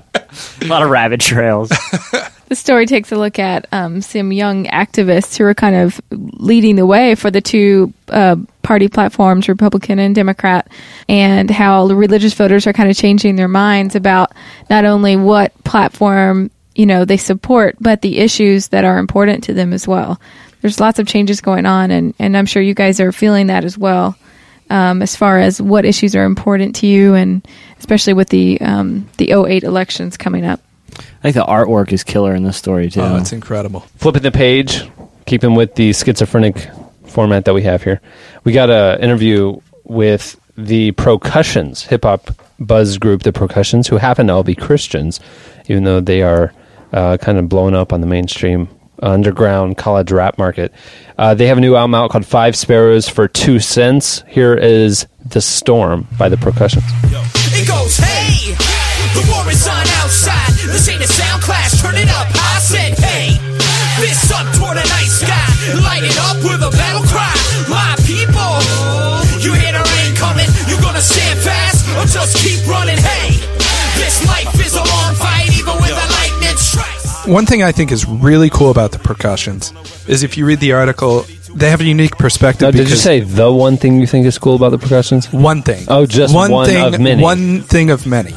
[0.62, 1.70] a lot of rabbit trails.
[2.48, 6.76] The story takes a look at um, some young activists who are kind of leading
[6.76, 10.66] the way for the two uh, party platforms, Republican and Democrat,
[11.10, 14.32] and how religious voters are kind of changing their minds about
[14.70, 19.52] not only what platform you know they support, but the issues that are important to
[19.52, 20.18] them as well.
[20.62, 23.64] There's lots of changes going on, and, and I'm sure you guys are feeling that
[23.64, 24.16] as well.
[24.70, 27.46] Um, as far as what issues are important to you, and
[27.78, 30.60] especially with the um, the 08 elections coming up.
[31.18, 33.00] I think the artwork is killer in this story, too.
[33.00, 33.80] Oh, it's incredible.
[33.96, 34.88] flipping the page,
[35.26, 36.70] keeping with the schizophrenic
[37.06, 38.00] format that we have here,
[38.44, 44.26] we got an interview with the Procussions, hip hop buzz group, the Procussions, who happen
[44.28, 45.20] to all be Christians,
[45.68, 46.52] even though they are
[46.92, 48.68] uh, kind of blown up on the mainstream
[49.00, 50.72] underground college rap market.
[51.16, 54.22] Uh, they have a new album out called Five Sparrows for Two Cents.
[54.26, 56.84] Here is The Storm by the Procussions.
[57.04, 58.54] It goes, hey,
[59.14, 60.52] the war is on outside.
[60.66, 62.28] This ain't a sound clash, turn it up.
[62.34, 63.38] I said, hey,
[64.38, 65.48] up toward the night sky.
[65.82, 67.34] Light it up with a battle cry.
[67.66, 68.62] My people,
[69.42, 70.46] you hear the rain coming.
[70.70, 72.98] You gonna stand fast or just keep running?
[72.98, 73.34] Hey,
[73.98, 77.26] this life is a long fight, even the lightning strikes.
[77.26, 79.72] One thing I think is really cool about the Procussions
[80.06, 82.62] is if you read the article, they have a unique perspective.
[82.62, 85.32] Now, did you say the one thing you think is cool about the Procussions?
[85.32, 85.84] one thing?
[85.88, 87.22] Oh, just one thing, of many.
[87.22, 88.32] One thing of many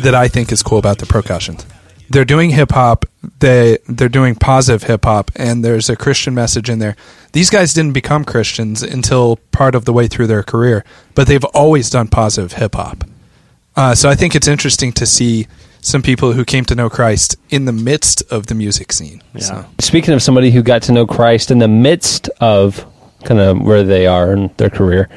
[0.00, 1.66] that I think is cool about the Procussions.
[2.08, 3.04] They're doing hip hop.
[3.40, 6.96] They they're doing positive hip hop, and there's a Christian message in there.
[7.32, 11.44] These guys didn't become Christians until part of the way through their career, but they've
[11.46, 13.04] always done positive hip hop.
[13.74, 15.46] Uh, so I think it's interesting to see
[15.86, 19.22] some people who came to know Christ in the midst of the music scene.
[19.34, 19.40] Yeah.
[19.40, 22.84] So, Speaking of somebody who got to know Christ in the midst of
[23.22, 25.08] kind of where they are in their career,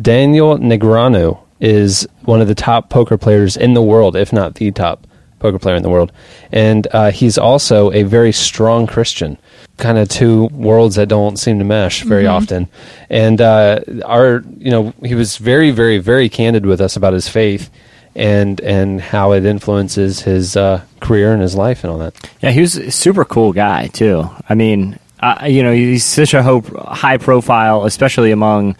[0.00, 4.70] Daniel Negreanu is one of the top poker players in the world, if not the
[4.70, 5.06] top
[5.40, 6.10] poker player in the world.
[6.50, 9.36] And uh, he's also a very strong Christian.
[9.76, 12.66] Kind of two worlds that don't seem to mesh very often.
[13.10, 17.28] And uh, our, you know, he was very, very, very candid with us about his
[17.28, 17.68] faith
[18.16, 22.14] and and how it influences his uh, career and his life and all that.
[22.40, 24.28] Yeah, he was a super cool guy too.
[24.48, 28.76] I mean, uh, you know, he's such a hope, high profile, especially among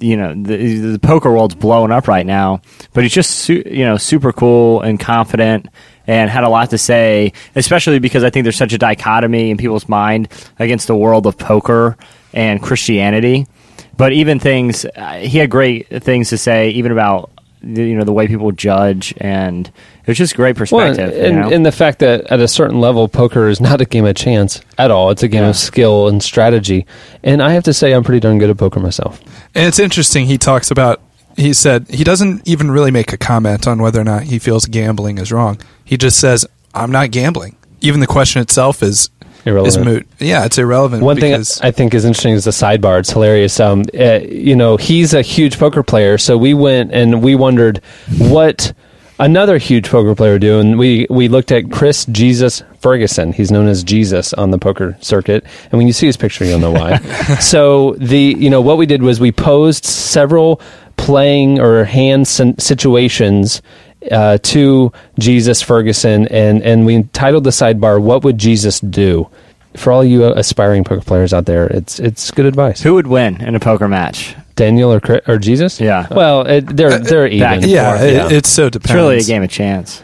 [0.00, 2.60] you know the, the poker world's blowing up right now.
[2.92, 5.68] But he's just su- you know super cool and confident.
[6.08, 9.56] And had a lot to say, especially because I think there's such a dichotomy in
[9.56, 11.96] people's mind against the world of poker
[12.32, 13.48] and Christianity.
[13.96, 17.32] But even things, uh, he had great things to say, even about
[17.74, 21.08] the- you know the way people judge, and it was just great perspective.
[21.12, 21.50] Well, and, you know?
[21.50, 24.60] and the fact that at a certain level, poker is not a game of chance
[24.78, 25.10] at all.
[25.10, 25.50] It's a game Yeah.
[25.50, 26.86] of skill and strategy.
[27.22, 29.20] And I have to say, I'm pretty darn good at poker myself.
[29.54, 30.26] And it's interesting.
[30.26, 31.00] He talks about.
[31.36, 34.64] He said he doesn't even really make a comment on whether or not he feels
[34.64, 35.58] gambling is wrong.
[35.84, 39.10] He just says, "I'm not gambling." Even the question itself is,
[39.46, 39.84] irrelevant.
[39.84, 40.06] moot.
[40.18, 41.02] Yeah, it's irrelevant.
[41.02, 42.98] One thing I think is interesting is the sidebar.
[42.98, 43.58] It's hilarious.
[43.60, 47.80] Um, uh, you know, he's a huge poker player, so we went and we wondered
[48.18, 48.72] what
[49.18, 53.32] another huge poker player do, and we we looked at Chris Jesus Ferguson.
[53.32, 56.58] He's known as Jesus on the poker circuit, and when you see his picture, you'll
[56.58, 56.98] know why.
[57.40, 60.60] so the you know what we did was we posed several
[60.96, 63.62] playing or hand situations
[64.10, 69.28] uh, to Jesus Ferguson, and and we titled the sidebar "What Would Jesus Do?"
[69.74, 72.82] For all you aspiring poker players out there, it's it's good advice.
[72.82, 74.34] Who would win in a poker match?
[74.54, 75.80] Daniel or or Jesus?
[75.80, 76.06] Yeah.
[76.10, 77.68] Well, it, they're they're back even.
[77.68, 78.30] yeah, forth, it, yeah.
[78.30, 78.90] it so depends.
[78.90, 80.02] It's really a game of chance.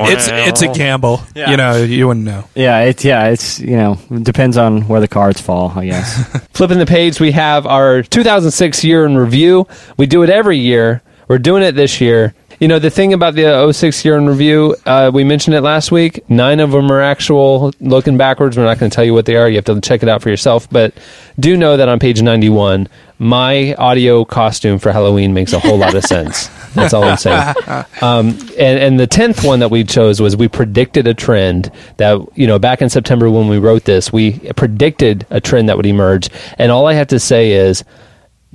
[0.00, 1.20] It's it's a gamble.
[1.34, 1.50] Yeah.
[1.50, 2.44] You know, you wouldn't know.
[2.54, 6.46] Yeah, it's yeah, it's you know it depends on where the cards fall, I guess.
[6.52, 9.66] Flipping the page, we have our 2006 year in review.
[9.96, 11.02] We do it every year.
[11.28, 12.34] We're doing it this year.
[12.60, 15.92] You know, the thing about the 06 year in review, uh, we mentioned it last
[15.92, 16.28] week.
[16.28, 18.56] Nine of them are actual looking backwards.
[18.56, 19.48] We're not going to tell you what they are.
[19.48, 20.68] You have to check it out for yourself.
[20.68, 20.92] But
[21.38, 25.94] do know that on page 91, my audio costume for Halloween makes a whole lot
[25.94, 26.48] of sense.
[26.74, 27.54] That's all I'm saying.
[28.00, 28.28] Um,
[28.58, 32.46] and, and the tenth one that we chose was we predicted a trend that you
[32.46, 36.28] know back in September when we wrote this, we predicted a trend that would emerge.
[36.58, 37.82] And all I have to say is,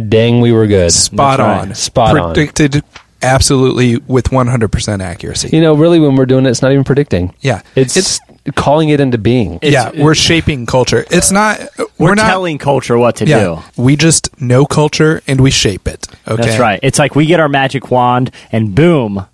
[0.07, 0.91] dang, we were good.
[0.91, 1.61] Spot right.
[1.61, 1.75] on.
[1.75, 2.33] Spot on.
[2.33, 2.83] Predicted
[3.21, 5.49] absolutely with 100% accuracy.
[5.51, 7.33] You know, really, when we're doing it, it's not even predicting.
[7.41, 7.61] yeah.
[7.75, 8.19] It's, it's
[8.55, 9.59] calling it into being.
[9.61, 11.05] yeah, we're shaping culture.
[11.09, 13.39] It's not we're, We're, not telling culture what to yeah,
[13.75, 13.81] do.
[13.81, 16.07] we just know culture and we shape it.
[16.27, 16.41] Okay.
[16.41, 16.79] That's right.
[16.83, 19.25] It's like we get our magic wand and boom,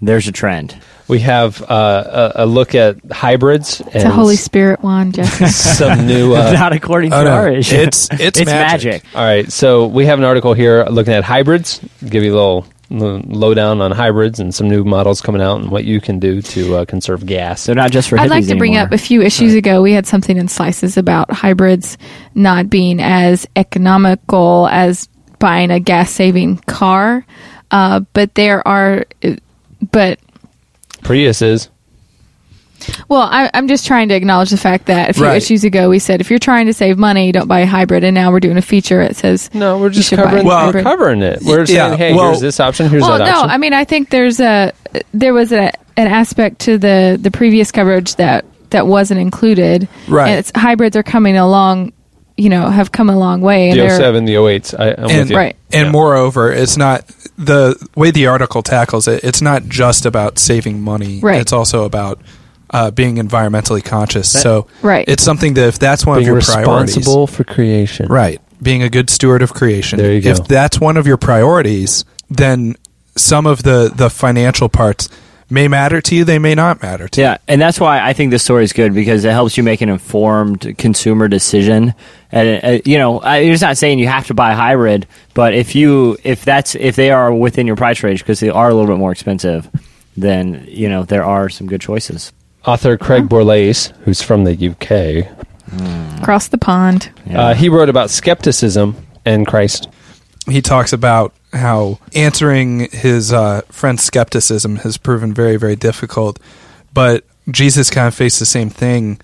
[0.00, 0.76] there's a trend.
[1.08, 5.46] We have uh, a, a look at hybrids and It's a Holy Spirit wand, Jesse.
[5.48, 6.34] some new.
[6.34, 7.30] Uh, Not according to Oh, no.
[7.32, 7.74] our issue.
[7.74, 9.02] It's- it's magic.
[9.14, 11.80] All right, so we have an article here looking at hybrids.
[12.08, 15.70] Give you a little, little lowdown on hybrids and some new models coming out and
[15.70, 17.66] what you can do to uh, conserve gas.
[17.66, 18.86] They're not just for I'd like hippies to bring anymore.
[18.86, 19.82] up a few issues ago.
[19.82, 21.98] We had something in Slices about hybrids
[22.34, 27.24] not being as economical as buying a gas saving car.
[27.70, 29.06] Uh, but there are,
[29.90, 30.18] but
[31.02, 31.68] Prius is.
[33.08, 35.36] Well, I, I'm just trying to acknowledge the fact that a few Right.
[35.36, 38.14] issues ago we said if you're trying to save money, don't buy a hybrid, and
[38.14, 40.72] now we're doing a feature that says No, we're just should buy a covering, Well-
[40.72, 41.40] we're covering it.
[41.42, 43.48] We're saying, hey, well- here's this option, here's well, that option.
[43.48, 43.54] no.
[43.54, 44.72] I mean I think there's a
[45.14, 49.86] there was a an aspect to the the previous coverage that that wasn't included.
[50.08, 50.28] Right.
[50.30, 51.92] And it's hybrids are coming along,
[52.38, 53.68] you know, have come a long way.
[53.68, 54.74] And the they're 07, the 08s.
[54.80, 55.36] I, I'm with And, you.
[55.36, 55.56] Right.
[55.74, 55.92] and Yeah.
[55.92, 57.04] moreover, it's not
[57.36, 59.22] the way the article tackles it.
[59.24, 61.20] It's not just about saving money.
[61.22, 61.38] Right.
[61.42, 62.18] It's also about
[62.72, 64.30] uh, being environmentally conscious.
[64.30, 65.04] so Right.
[65.08, 68.06] it's something that if that's one being of your priorities, responsible for creation.
[68.08, 69.98] right, being a good steward of creation.
[69.98, 70.30] There you go.
[70.30, 72.76] If that's one of your priorities, then
[73.16, 75.08] some of the the financial parts
[75.50, 76.24] may matter to you.
[76.24, 77.26] They may not matter to you.
[77.26, 79.82] Yeah, and that's why I think this story is good because it helps you make
[79.82, 81.92] an informed consumer decision.
[82.30, 85.52] And uh, you know, I, it's not saying you have to buy a hybrid, but
[85.52, 88.72] if you if that's if they are within your price range because they are a
[88.74, 89.68] little bit more expensive,
[90.16, 92.32] then you know there are some good choices.
[92.64, 95.26] Author Craig Borlase, who's from the UK,
[96.20, 97.10] across the pond.
[97.26, 97.40] Yeah.
[97.40, 99.88] uh, he wrote about skepticism and Christ.
[100.48, 106.38] he talks about how answering his uh, friend's skepticism has proven very, very difficult.
[106.94, 109.20] But Jesus kind of faced the same thing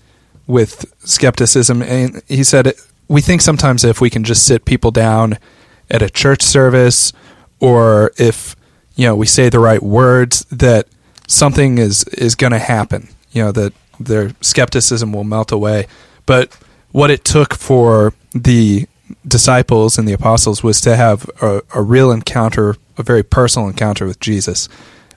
[0.47, 1.83] with skepticism.
[1.83, 2.73] And he said,
[3.09, 5.39] We think sometimes if we can just sit people down
[5.91, 7.13] at a church service
[7.61, 8.55] or if
[8.95, 10.87] you know we say the right words that
[11.27, 15.87] something is is going to happen you know that their skepticism will melt away.
[16.27, 16.57] But
[16.93, 18.87] what it took for the
[19.27, 24.07] disciples and the apostles was to have a, a real encounter a very personal encounter
[24.07, 24.69] with jesus.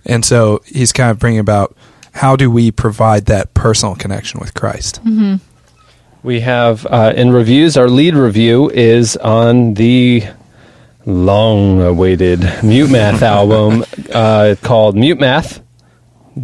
[0.06, 1.76] And so he's kind of bringing about
[2.14, 5.02] how do we provide that personal connection with christ?
[6.24, 10.24] We have uh, in reviews, our lead review is on the
[11.06, 15.62] long awaited Mute Math album uh, called Mute Math.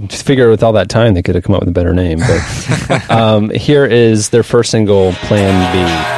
[0.08, 2.20] Just figure with all that time they could have come up with a better name.
[2.20, 6.17] But um, here is their first single, Plan B.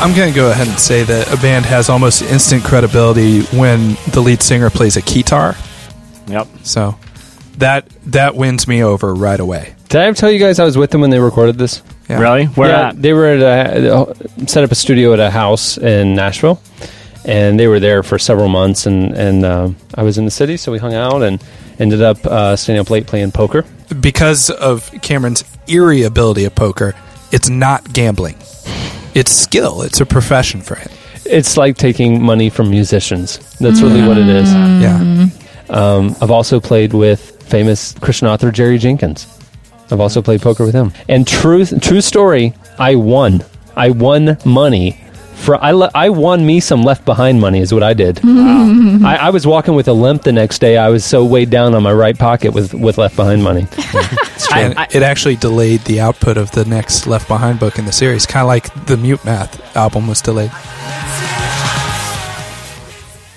[0.00, 3.96] i'm going to go ahead and say that a band has almost instant credibility when
[4.12, 5.54] the lead singer plays a guitar
[6.26, 6.46] yep.
[6.62, 6.96] so
[7.58, 10.76] that that wins me over right away Did I ever tell you guys I was
[10.78, 11.82] with them when they recorded this?
[12.08, 12.20] Yeah.
[12.20, 12.46] Really?
[12.46, 13.02] Where yeah, at?
[13.02, 16.60] they were at a, set up a studio at a house in Nashville,
[17.24, 18.86] and they were there for several months.
[18.86, 21.42] And and um I was in the city, so we hung out and
[21.78, 23.64] ended up uh, staying up late playing poker.
[24.00, 26.94] because of Cameron's eerie ability at poker,
[27.32, 28.36] it's not gambling.
[29.14, 29.82] It's skill.
[29.82, 30.90] It's a profession for him.
[31.24, 33.38] It's like taking money from musicians.
[33.58, 34.52] That's really what it is.
[34.52, 35.26] Yeah.
[35.68, 39.26] Um, I've also played with famous Christian author Jerry Jenkins.
[39.90, 40.92] I've also played poker with him.
[41.08, 43.44] And truth, true story, I won.
[43.76, 45.00] I won money.
[45.40, 48.20] For I, le- I won me some left behind money is what I did.
[48.24, 50.76] I, I was walking with a limp the next day.
[50.76, 53.66] I was so weighed down on my right pocket with, with left behind money.
[54.52, 57.92] And I- it actually delayed the output of the next Left Behind book in the
[57.92, 60.50] series, kind of like the Mute Math album was delayed.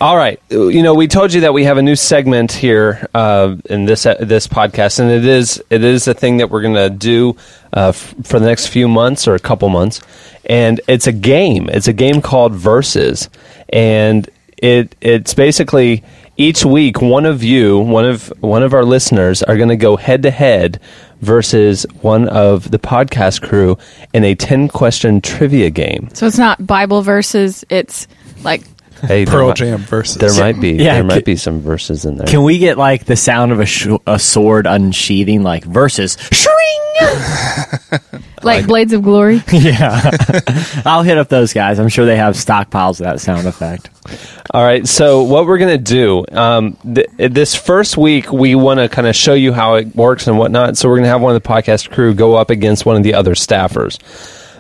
[0.04, 3.56] All right, you know we told you that we have a new segment here uh,
[3.70, 6.74] in this uh, this podcast, and it is it is a thing that we're going
[6.74, 7.38] to do
[7.72, 10.02] uh, f- for the next few months or a couple months,
[10.44, 11.70] and it's a game.
[11.70, 13.30] It's a game called Versus,
[13.70, 16.04] and it it's basically
[16.36, 19.96] each week one of you, one of one of our listeners, are going to go
[19.96, 20.82] head to head
[21.22, 23.78] versus one of the podcast crew
[24.14, 26.10] in a ten question trivia game.
[26.12, 27.64] So it's not Bible verses.
[27.70, 28.06] It's
[28.44, 28.64] like
[29.06, 30.16] Hey, there Pearl might- Jam versus.
[30.18, 32.26] There might be Yeah, there might c- be some verses in there.
[32.28, 36.50] Can we get like the sound of a, sh- a sword unsheathing, like versus shring?
[38.44, 39.42] like Blades of Glory.
[39.52, 40.12] yeah,
[40.86, 41.80] I'll hit up those guys.
[41.80, 43.90] I'm sure they have stockpiles of that sound effect.
[44.52, 44.88] All right.
[44.88, 49.16] So what we're gonna do um, th- this first week, we want to kind of
[49.16, 50.78] show you how it works and whatnot.
[50.78, 53.14] So we're gonna have one of the podcast crew go up against one of the
[53.16, 54.00] other staffers.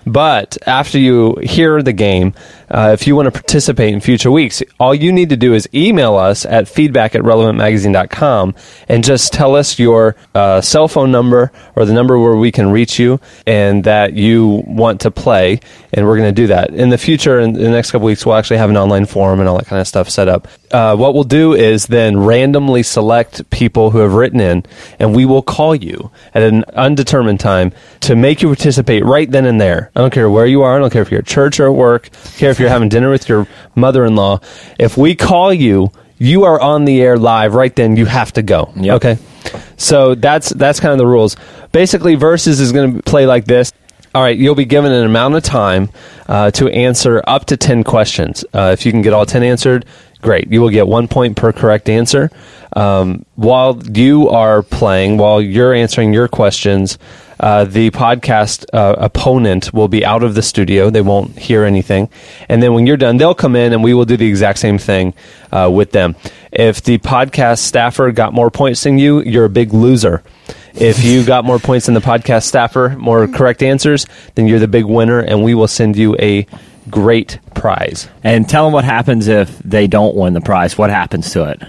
[0.05, 2.33] But after you hear the game,
[2.69, 5.69] uh, if you want to participate in future weeks, all you need to do is
[5.73, 8.55] email us at feedback at relevantmagazine.com
[8.89, 12.71] and just tell us your uh, cell phone number or the number where we can
[12.71, 15.59] reach you and that you want to play.
[15.93, 16.71] And we're going to do that.
[16.71, 19.47] In the future, in the next couple weeks, we'll actually have an online forum and
[19.47, 20.47] all that kind of stuff set up.
[20.71, 24.63] Uh, what we'll do is then randomly select people who have written in,
[24.97, 29.45] and we will call you at an undetermined time to make you participate right then
[29.45, 29.91] and there.
[29.95, 30.75] I don't care where you are.
[30.75, 32.09] I don't care if you're at church or at work.
[32.11, 34.39] I don't care if you're having dinner with your mother-in-law.
[34.79, 37.95] If we call you, you are on the air live right then.
[37.95, 38.71] You have to go.
[38.75, 38.95] Yep.
[38.95, 39.17] Okay.
[39.77, 41.35] So that's that's kind of the rules.
[41.71, 43.71] Basically, versus is going to play like this.
[44.15, 45.89] All right, you'll be given an amount of time
[46.27, 48.45] uh, to answer up to 10 questions.
[48.53, 49.85] Uh, if you can get all 10 answered,
[50.21, 50.51] great.
[50.51, 52.29] You will get one point per correct answer.
[52.75, 56.99] Um, while you are playing, while you're answering your questions,
[57.43, 60.89] uh, the podcast uh, opponent will be out of the studio.
[60.89, 62.07] They won't hear anything.
[62.47, 64.77] And then when you're done, they'll come in and we will do the exact same
[64.77, 65.13] thing
[65.51, 66.15] uh, with them.
[66.53, 70.23] If the podcast staffer got more points than you, you're a big loser.
[70.73, 74.69] If you got more points than the podcast staffer, more correct answers, then you're the
[74.69, 76.47] big winner, and we will send you a
[76.89, 78.07] great prize.
[78.23, 80.77] And tell them what happens if they don't win the prize.
[80.77, 81.61] What happens to it?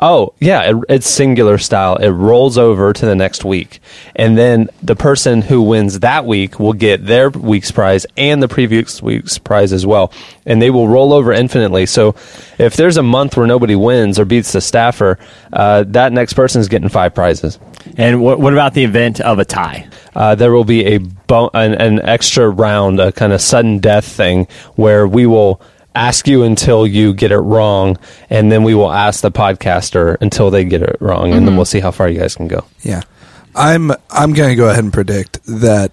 [0.00, 1.96] Oh, yeah, it, it's singular style.
[1.96, 3.80] It rolls over to the next week.
[4.14, 8.48] And then the person who wins that week will get their week's prize and the
[8.48, 10.12] previous week's prize as well.
[10.46, 11.86] And they will roll over infinitely.
[11.86, 12.14] So
[12.58, 15.18] if there's a month where nobody wins or beats the staffer,
[15.52, 17.58] uh, that next person is getting five prizes.
[17.96, 19.88] And what, what about the event of a tie?
[20.18, 24.04] uh, there will be a bo- an, an extra round, a kind of sudden death
[24.04, 25.60] thing, where we will
[25.98, 27.98] ask you until you get it wrong,
[28.30, 31.56] and then we will ask the podcaster until they get it wrong, and then mm-hmm.
[31.56, 32.64] we'll see how far you guys can go.
[32.82, 33.02] Yeah.
[33.54, 35.90] I'm I'm going to go ahead and predict that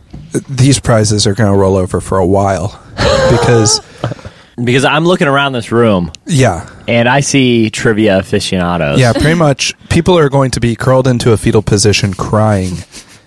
[0.47, 2.79] these prizes are going to roll over for a while
[3.31, 3.81] because
[4.63, 6.69] Because I'm looking around this room yeah.
[6.87, 8.99] and I see trivia aficionados.
[8.99, 12.77] Yeah, pretty much people are going to be curled into a fetal position crying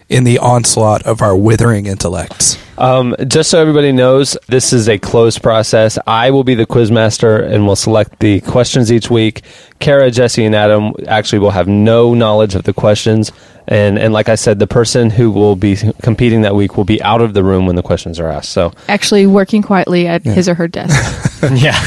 [0.08, 2.56] in the onslaught of our withering intellects.
[2.78, 5.98] Um, just so everybody knows, this is a closed process.
[6.06, 9.42] I will be the quizmaster and will select the questions each week.
[9.80, 13.32] Kara, Jesse, and Adam actually will have no knowledge of the questions.
[13.66, 17.02] And, and like I said, the person who will be competing that week will be
[17.02, 18.50] out of the room when the questions are asked.
[18.50, 21.42] So Actually working quietly at his or her desk.
[21.52, 21.78] yeah.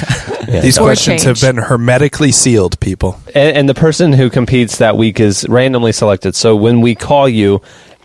[0.61, 3.19] These Or questions have been hermetically sealed, people.
[3.33, 6.35] and, and the person who competes that week is randomly selected.
[6.35, 7.61] So when we call you,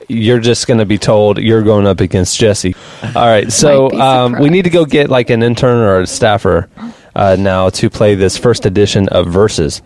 [0.08, 2.74] you're just going to be told you're going up against Jesse.
[3.02, 3.50] All right.
[3.52, 6.68] So um, we need to go get like an intern or a staffer
[7.14, 9.82] uh, now to play this first edition of Versus.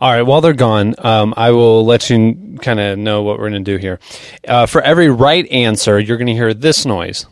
[0.00, 0.22] All right.
[0.22, 3.72] While they're gone, um, I will let you kind of know what we're going to
[3.72, 4.00] do here.
[4.46, 7.26] Uh, for every right answer, you're going to hear this noise.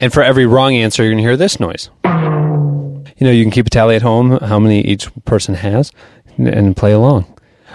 [0.00, 1.90] And for every wrong answer, you're going to hear this noise.
[2.04, 5.90] You know, you can keep a tally at home, how many each person has,
[6.38, 7.26] and play along.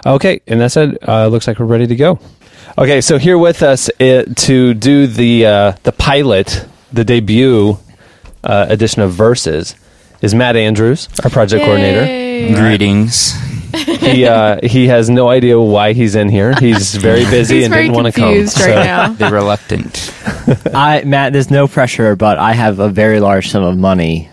[0.06, 0.98] Okay, and that's it.
[1.08, 2.20] Uh, looks like we're ready to go.
[2.78, 7.78] Okay, so here with us uh, to do the uh, the pilot, the debut
[8.44, 9.76] uh, edition of Versus,
[10.22, 12.56] is Matt Andrews, our project coordinator.
[12.56, 13.34] Greetings.
[14.02, 16.56] He uh, he has no idea why he's in here.
[16.60, 18.34] He's very busy He's and very didn't want to come.
[18.34, 19.14] right So- now.
[19.14, 20.12] The reluctant.
[20.74, 24.30] I Matt, there's no pressure, but I have a very large sum of money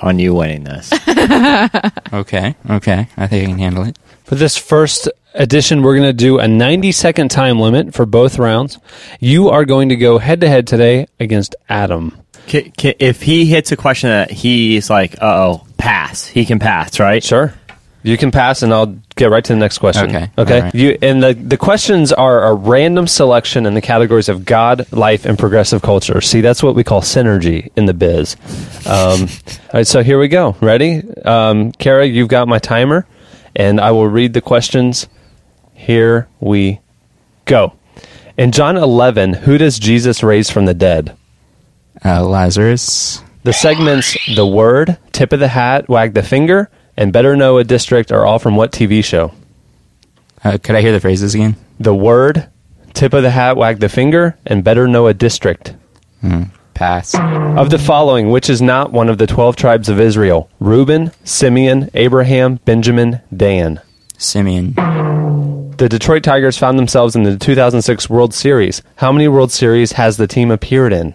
[0.00, 0.90] on you winning this.
[2.12, 3.08] Okay, okay.
[3.16, 3.98] I think I can handle it.
[4.24, 8.38] For this first edition, we're going to do a 90 second time limit for both
[8.38, 8.78] rounds.
[9.20, 12.16] You are going to go head to head today against Adam.
[12.46, 15.26] Ki- ki- if he hits a question that he's like, "Uh
[15.60, 17.22] oh, pass," he can pass, right?
[17.24, 17.54] Sure.
[18.02, 20.10] You can pass, and I'll get right to the next question.
[20.14, 20.30] Okay.
[20.36, 20.56] Okay.
[20.56, 20.74] All right.
[20.74, 25.24] You and the the questions are a random selection in the categories of God, life,
[25.24, 26.20] and progressive culture.
[26.20, 28.36] See, that's what we call synergy in the biz.
[28.86, 29.86] Um, all right.
[29.86, 30.54] So here we go.
[30.60, 32.04] Ready, um, Kara?
[32.04, 33.06] You've got my timer,
[33.56, 35.06] and I will read the questions.
[35.74, 36.80] Here we
[37.44, 37.74] go.
[38.36, 41.16] In John 11, who does Jesus raise from the dead?
[42.04, 43.22] Uh, Lazarus.
[43.44, 47.64] The segments The Word, Tip of the Hat, Wag the Finger, and Better Know a
[47.64, 49.32] District are all from what TV show?
[50.42, 51.56] Uh, could I hear the phrases again?
[51.78, 52.48] The Word,
[52.94, 55.74] Tip of the Hat, Wag the Finger, and Better Know a District.
[56.74, 57.14] Pass.
[57.14, 60.50] Of the following, which is not one of the 12 tribes of Israel?
[60.58, 63.80] Reuben, Simeon, Abraham, Benjamin, Dan.
[64.18, 64.74] Simeon.
[65.76, 68.82] The Detroit Tigers found themselves in the 2006 World Series.
[68.96, 71.14] How many World Series has the team appeared in?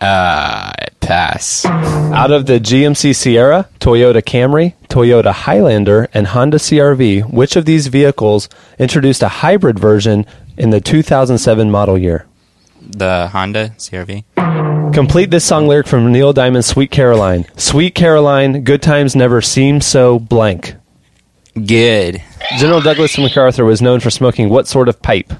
[0.00, 1.66] Uh, pass.
[1.66, 7.88] Out of the GMC Sierra, Toyota Camry, Toyota Highlander, and Honda CRV, which of these
[7.88, 8.48] vehicles
[8.78, 10.24] introduced a hybrid version
[10.56, 12.26] in the 2007 model year?
[12.80, 14.24] The Honda CRV.
[14.94, 17.46] Complete this song lyric from Neil Diamond's Sweet Caroline.
[17.56, 20.74] Sweet Caroline, good times never seem so blank.
[21.54, 22.22] Good.
[22.58, 25.32] General Douglas MacArthur was known for smoking what sort of pipe?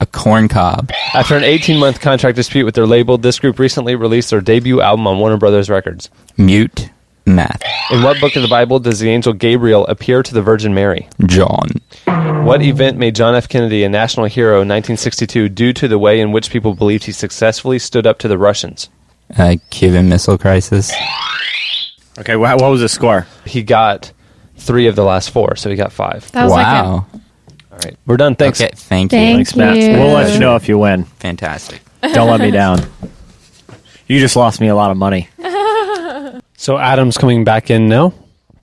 [0.00, 0.90] A corn cob.
[1.14, 4.80] After an 18 month contract dispute with their label, this group recently released their debut
[4.80, 6.10] album on Warner Brothers Records.
[6.36, 6.90] Mute.
[7.26, 7.62] Math.
[7.90, 11.08] In what book of the Bible does the angel Gabriel appear to the Virgin Mary?
[11.26, 11.68] John.
[12.44, 13.48] What event made John F.
[13.48, 17.12] Kennedy a national hero in 1962 due to the way in which people believed he
[17.12, 18.88] successfully stood up to the Russians?
[19.36, 20.92] Uh, Cuban Missile Crisis.
[22.18, 23.26] Okay, wha- what was the score?
[23.46, 24.12] He got
[24.56, 26.30] three of the last four, so he got five.
[26.32, 27.06] That was wow.
[27.70, 28.34] All right, we're done.
[28.36, 28.60] Thanks.
[28.60, 29.18] Okay, thank you.
[29.18, 29.76] Thank Thanks, Matt.
[29.76, 29.92] you.
[29.92, 31.04] We'll let you know if you win.
[31.04, 31.80] Fantastic.
[32.02, 32.80] Don't let me down.
[34.08, 35.28] You just lost me a lot of money.
[36.62, 38.14] So Adam's coming back in now.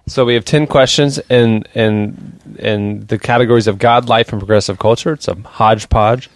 [0.08, 4.80] So we have ten questions in in in the categories of God, life, and progressive
[4.80, 5.12] culture.
[5.12, 6.30] It's a hodgepodge.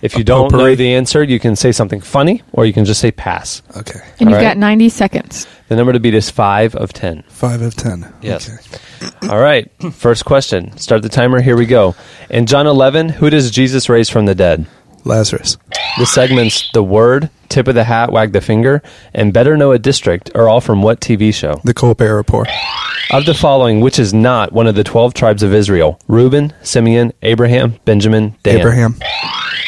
[0.00, 2.84] If you A don't know the answer, you can say something funny, or you can
[2.84, 3.62] just say pass.
[3.76, 3.98] Okay.
[4.20, 4.42] And you've All right.
[4.42, 5.48] got 90 seconds.
[5.66, 7.24] The number to beat is five of ten.
[7.26, 8.14] Five of ten.
[8.22, 8.48] Yes.
[8.48, 9.10] Okay.
[9.28, 9.68] All right.
[9.92, 10.78] First question.
[10.78, 11.40] Start the timer.
[11.40, 11.96] Here we go.
[12.30, 14.66] In John 11, who does Jesus raise from the dead?
[15.04, 15.56] Lazarus.
[15.98, 18.82] The segments The Word, Tip of the Hat, Wag the Finger,
[19.14, 21.60] and Better Know a District are all from what TV show?
[21.64, 22.48] The Colbert Report.
[23.10, 25.98] Of the following, which is not one of the 12 tribes of Israel?
[26.08, 28.58] Reuben, Simeon, Abraham, Benjamin, Dan.
[28.58, 28.96] Abraham.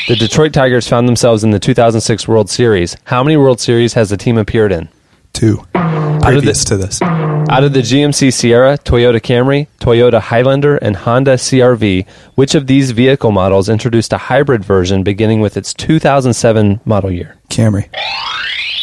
[0.09, 2.97] The Detroit Tigers found themselves in the 2006 World Series.
[3.05, 4.89] How many World Series has the team appeared in?
[5.33, 5.63] Two.
[5.75, 7.01] of Previous the- to this.
[7.03, 12.05] Out of the GMC Sierra, Toyota Camry, Toyota Highlander, and Honda CRV,
[12.35, 17.37] which of these vehicle models introduced a hybrid version beginning with its 2007 model year?
[17.49, 17.87] Camry.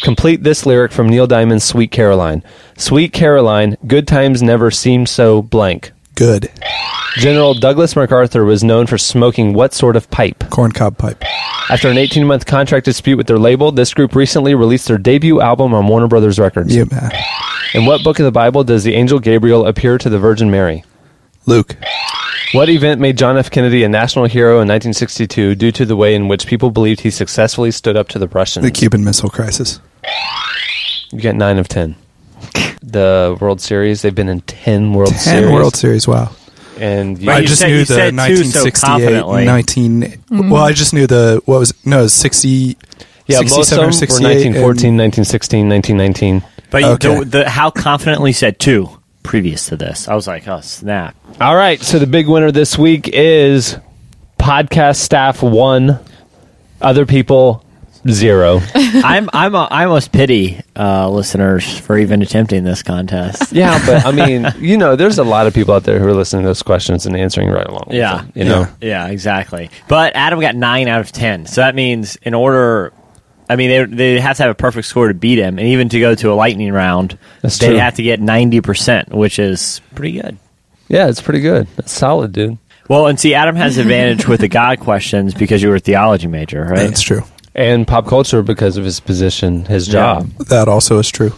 [0.02, 2.42] Complete this lyric from Neil Diamond's Sweet Caroline.
[2.76, 5.92] Sweet Caroline, good times never seem so blank.
[6.14, 6.50] Good.
[7.18, 10.38] General Douglas MacArthur was known for smoking what sort of pipe?
[10.50, 11.24] Corncob pipe.
[11.68, 15.40] After an 18 month contract dispute with their label, this group recently released their debut
[15.40, 16.74] album on Warner Brothers Records.
[16.74, 17.10] Yeah, man.
[17.74, 20.84] In what book of the Bible does the angel Gabriel appear to the Virgin Mary?
[21.44, 21.76] Luke.
[22.52, 23.50] What event made John F.
[23.50, 27.10] Kennedy a national hero in 1962 due to the way in which people believed he
[27.10, 28.64] successfully stood up to the Russians?
[28.64, 29.80] The Cuban Missile Crisis.
[31.10, 31.96] You get 9 of 10.
[32.80, 35.50] The World Series, they've been in 10 World Ten Series.
[35.50, 36.06] World Series.
[36.08, 36.30] Wow.
[36.80, 39.44] And you, I you just said- knew you the said two so 1968, confidently.
[39.44, 40.50] 19.
[40.50, 42.76] Well, I just knew the what was no 60.
[43.26, 44.24] yeah, most of them were 68
[44.54, 46.42] 1914, and- 1916, 1919.
[46.70, 47.18] But Okay.
[47.20, 48.88] the, the, how confidently said two
[49.22, 50.06] previous to this?
[50.08, 51.14] I was like, oh snap!
[51.40, 53.76] All right, so the big winner this week is
[54.38, 55.98] podcast staff one,
[56.80, 57.64] other people
[58.10, 58.60] zero.
[58.74, 63.52] I'm I'm a, I almost pity uh, listeners for even attempting this contest.
[63.52, 66.14] yeah, but I mean, you know, there's a lot of people out there who are
[66.14, 67.84] listening to those questions and answering right along.
[67.88, 68.18] with Yeah.
[68.18, 68.66] them, you know.
[68.80, 69.70] Yeah, exactly.
[69.88, 72.92] But Adam got nine out of ten, so that means in order,
[73.48, 73.84] I mean, they
[74.14, 76.32] they have to have a perfect score to beat him, and even to go to
[76.32, 77.76] a lightning round, That's they true.
[77.76, 80.38] have to get ninety percent, which is pretty good.
[80.88, 81.66] Yeah, it's pretty good.
[81.76, 82.58] That's solid, dude.
[82.88, 86.26] Well, and see, Adam has advantage with the God questions because you were a theology
[86.26, 86.78] major, right?
[86.86, 87.22] That's true.
[87.58, 90.28] And pop culture because of his position, his job.
[90.46, 91.32] That also is true.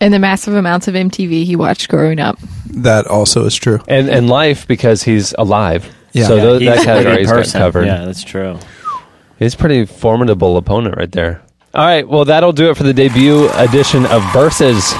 [0.00, 2.38] And the massive amounts of MTV he watched growing up.
[2.66, 3.80] That also is true.
[3.88, 5.92] and and life because he's alive.
[6.12, 6.28] Yeah.
[6.28, 7.86] So Yeah, tho- He's that category is got covered.
[7.86, 8.58] Yeah, that's true.
[9.38, 11.42] He's a pretty formidable opponent right there.
[11.74, 14.92] All right, well that'll do it for the debut edition of Versus.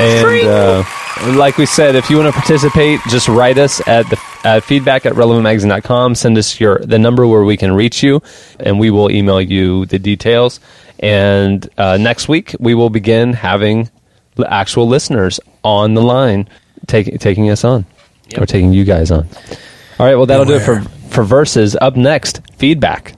[0.00, 0.82] And uh,
[1.22, 5.06] like we said, if you want to participate, just write us at the at feedback
[5.06, 6.14] at relevantmagazine.com.
[6.14, 8.22] Send us your the number where we can reach you,
[8.60, 10.60] and we will email you the details.
[10.98, 13.90] And uh, next week we will begin having
[14.34, 16.48] the actual listeners on the line,
[16.86, 17.86] taking taking us on,
[18.36, 19.28] or taking you guys on.
[19.98, 21.76] All right, well that'll do it for for Versus.
[21.80, 23.14] Up next, feedback.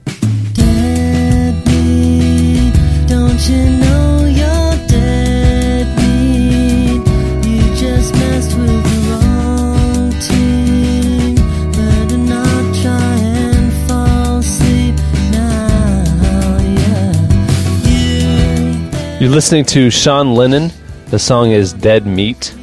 [19.19, 20.71] You're listening to Sean Lennon.
[21.07, 22.53] The song is Dead Meat.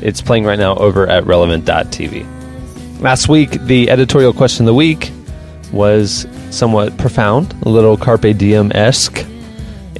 [0.00, 3.00] It's playing right now over at relevant.tv.
[3.00, 5.10] Last week, the editorial question of the week
[5.72, 9.26] was somewhat profound, a little Carpe Diem esque.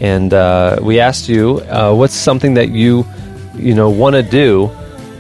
[0.01, 3.05] And uh, we asked you, uh, what's something that you,
[3.57, 4.71] you know, want to do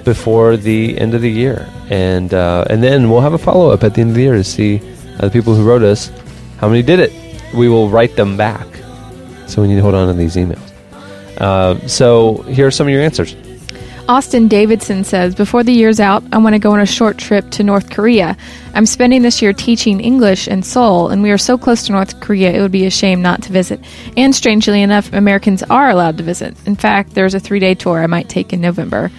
[0.05, 1.69] before the end of the year?
[1.91, 4.35] And uh, and then we'll have a follow up at the end of the year
[4.35, 4.77] to see
[5.19, 6.13] the people who wrote us
[6.59, 7.13] how many did it.
[7.53, 8.72] We will write them back.
[9.53, 10.73] So we need to hold on to these emails.
[11.37, 13.37] Uh, so here are some of your answers.
[14.09, 17.51] Austin Davidson says, Before the year's out, I want to go on a short trip
[17.53, 18.37] to North Korea.
[18.75, 22.19] I'm spending this year teaching English in Seoul, and we are so close to North
[22.21, 23.79] Korea, it would be a shame not to visit.
[24.17, 26.57] And strangely enough, Americans are allowed to visit.
[26.67, 29.11] In fact, there's a three day tour I might take in November.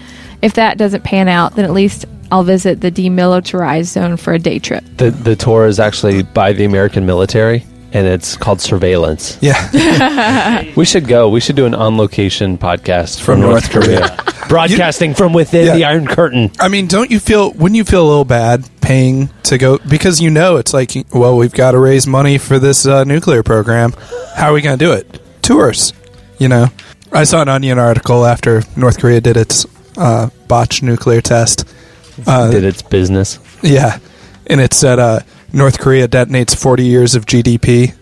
[0.41, 4.39] If that doesn't pan out, then at least I'll visit the demilitarized zone for a
[4.39, 4.83] day trip.
[4.97, 7.63] The the tour is actually by the American military,
[7.93, 9.37] and it's called Surveillance.
[9.41, 10.63] Yeah.
[10.75, 11.29] We should go.
[11.29, 14.17] We should do an on location podcast from, From North, North Korea,
[14.49, 15.75] broadcasting from within Yeah.
[15.75, 16.51] the Iron Curtain.
[16.59, 19.77] I mean, don't you feel, wouldn't you feel a little bad paying to go?
[19.77, 23.43] Because you know, it's like, well, we've got to raise money for this uh, nuclear
[23.43, 23.93] program.
[24.35, 25.19] How are we going to do it?
[25.41, 25.93] Tours.
[26.39, 26.67] You know,
[27.11, 29.65] I saw an Onion article after North Korea did its
[29.97, 31.65] uh, botched nuclear test.
[32.27, 33.39] Uh, Did its business.
[33.63, 33.97] Yeah,
[34.47, 35.19] and it said uh,
[35.53, 37.95] North Korea detonates 40 years of GDP.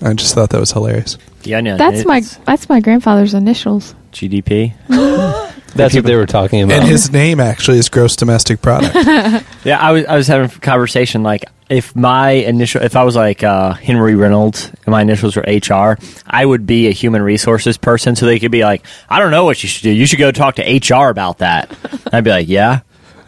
[0.00, 1.18] I just thought that was hilarious.
[1.42, 1.76] The onion.
[1.78, 3.94] That's my that's my grandfather's initials.
[4.12, 4.74] GDP.
[5.76, 6.78] That's what they were talking about.
[6.78, 8.94] And his name actually is gross domestic product.
[9.64, 13.16] Yeah, I was I was having a conversation like if my initial if I was
[13.16, 17.76] like uh, Henry Reynolds and my initials were HR, I would be a human resources
[17.76, 19.90] person, so they could be like, I don't know what you should do.
[19.90, 21.76] You should go talk to HR about that.
[21.90, 22.80] And I'd be like, yeah.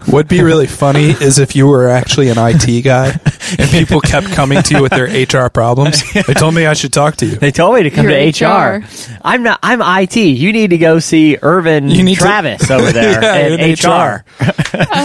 [0.06, 3.08] What'd be really funny is if you were actually an IT guy
[3.58, 6.02] and people kept coming to you with their HR problems.
[6.12, 7.36] They told me I should talk to you.
[7.36, 8.78] They told me to come You're to HR.
[8.78, 8.84] HR.
[9.22, 9.58] I'm not.
[9.62, 10.16] I'm IT.
[10.16, 13.74] You need to go see Irvin You need to- Travis over there Yeah, at in
[13.74, 14.24] HR.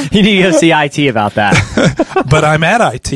[0.15, 1.53] you need to go see IT about that.
[2.29, 3.11] But I'm at IT.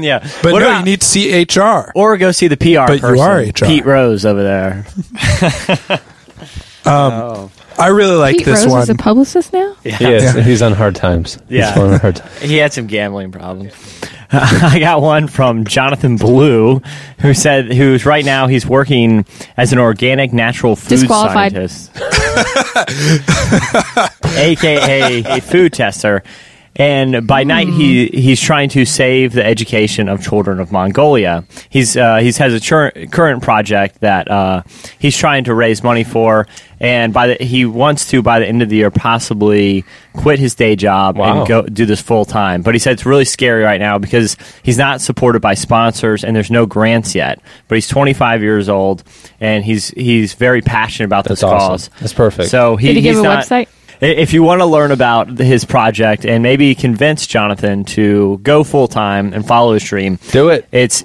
[0.00, 1.92] yeah, But What no, about- you need to see HR.
[1.94, 3.66] or go see the PR But you person, are HR.
[3.66, 4.86] Pete Rose over there.
[6.86, 7.50] Um, oh.
[7.78, 8.82] I really like Pete this Rose one.
[8.82, 9.74] is a publicist now?
[9.82, 10.34] he is.
[10.34, 10.40] Yeah.
[10.42, 11.38] He's on hard times.
[11.48, 11.72] Yeah.
[11.72, 12.42] He's on hard times.
[12.42, 13.72] He had some gambling problems.
[14.32, 16.80] I got one from Jonathan Blue,
[17.20, 19.24] who said, who's right now he's working
[19.56, 21.52] as an organic natural food Disqualified.
[21.52, 21.90] scientist,
[24.36, 26.22] aka a food tester.
[26.76, 31.44] And by night, he he's trying to save the education of children of Mongolia.
[31.70, 34.62] He's uh, he's has a chur- current project that uh,
[34.98, 36.48] he's trying to raise money for,
[36.80, 40.56] and by the, he wants to by the end of the year possibly quit his
[40.56, 41.38] day job Wow.
[41.40, 42.62] and go do this full time.
[42.62, 46.34] But he said it's really scary right now because he's not supported by sponsors and
[46.34, 47.40] there's no grants yet.
[47.68, 49.04] But he's 25 years old
[49.40, 51.68] and he's he's very passionate about That's this awesome.
[51.68, 51.90] cause.
[52.00, 52.48] That's perfect.
[52.50, 53.68] So he, Did he give he's a not- website?
[54.04, 58.62] I- If you want to learn about his project and maybe convince Jonathan to go
[58.64, 60.66] full time and follow his dream, Do it.
[60.72, 61.04] it's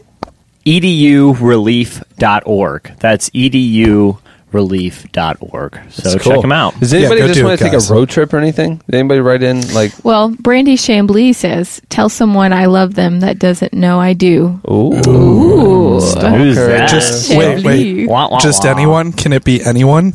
[0.65, 2.91] edurelief.org.
[2.99, 5.79] That's edurelief.org.
[5.89, 6.41] So That's check cool.
[6.43, 6.79] him out.
[6.79, 7.89] Does anybody go just want to take guys.
[7.89, 8.81] a road trip or anything?
[8.89, 13.39] Did anybody write in like, Well, Brandy Chambly says, "Tell someone I love them that
[13.39, 16.89] doesn't know I do." ooh, Ooh, Who's that?
[16.89, 18.07] Just wait, wait.
[18.09, 18.71] Wah, wah, Just wah.
[18.71, 19.11] anyone?
[19.13, 20.13] Can it be anyone?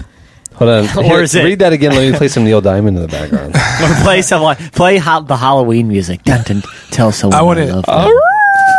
[0.55, 1.93] Hold on, Or Here, is it- read that again?
[1.93, 3.55] Let me play some Neil Diamond in the background.
[3.83, 6.23] Or play some like play ho- the Halloween music.
[6.23, 8.05] Dun, dun, tell someone I I, wanna- love Oh.
[8.09, 8.21] them.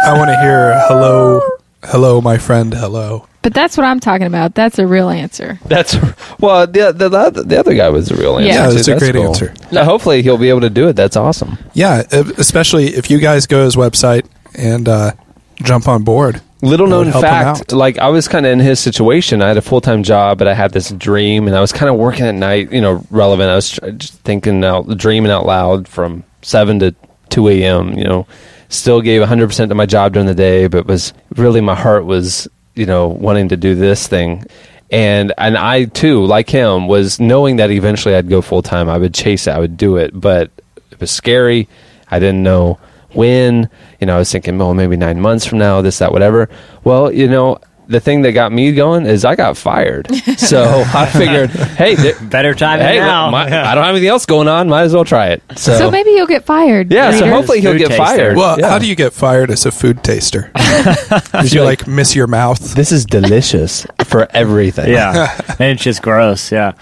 [0.07, 1.41] I want to hear hello,
[1.83, 3.27] hello, my friend, hello.
[3.41, 4.55] But that's what I'm talking about.
[4.55, 5.59] That's a real answer.
[5.65, 5.95] That's
[6.39, 8.47] well, the the, the, the other guy was a real answer.
[8.47, 8.53] Yeah.
[8.63, 8.73] Yeah, too.
[8.75, 9.27] that's a great cool.
[9.27, 9.53] answer.
[9.71, 10.93] Now, hopefully, he'll be able to do it.
[10.93, 11.57] That's awesome.
[11.73, 12.01] Yeah,
[12.37, 14.25] especially if you guys go to his website
[14.57, 15.11] and uh,
[15.57, 16.41] jump on board.
[16.65, 19.41] Little known fact, like I was kind of in his situation.
[19.41, 21.89] I had a full time job, but I had this dream, and I was kind
[21.89, 22.71] of working at night.
[22.71, 23.49] You know, relevant.
[23.49, 26.95] I was just thinking out, dreaming out loud from seven to
[27.29, 27.93] two a.m.
[27.93, 28.27] You know,
[28.69, 32.05] still gave hundred percent to my job during the day, but was really my heart
[32.05, 34.45] was you know wanting to do this thing.
[34.91, 38.89] And and I too, like him, was knowing that eventually I'd go full time.
[38.89, 39.51] I would chase it.
[39.51, 40.51] I would do it, but
[40.91, 41.67] it was scary.
[42.09, 42.79] I didn't know
[43.15, 43.69] when.
[43.99, 46.49] You know, I was thinking, oh, maybe nine months from now, this, that, whatever.
[46.83, 50.07] Well, you know, the thing that got me going is I got fired.
[50.37, 53.29] So I figured, hey, th- Better time hey, than now.
[53.31, 54.67] my- I don't have anything else going on.
[54.69, 55.41] Might as well try it.
[55.55, 56.91] So, So maybe you'll get fired.
[56.91, 57.11] yeah.
[57.11, 58.03] So hopefully he'll get taster.
[58.03, 58.37] fired.
[58.37, 58.69] Well, Yeah.
[58.69, 60.51] how do you get fired as a food taster?
[61.41, 62.75] Did you like miss your mouth?
[62.75, 64.91] This is delicious for everything.
[64.91, 66.51] yeah, and it's just gross.
[66.51, 66.73] Yeah.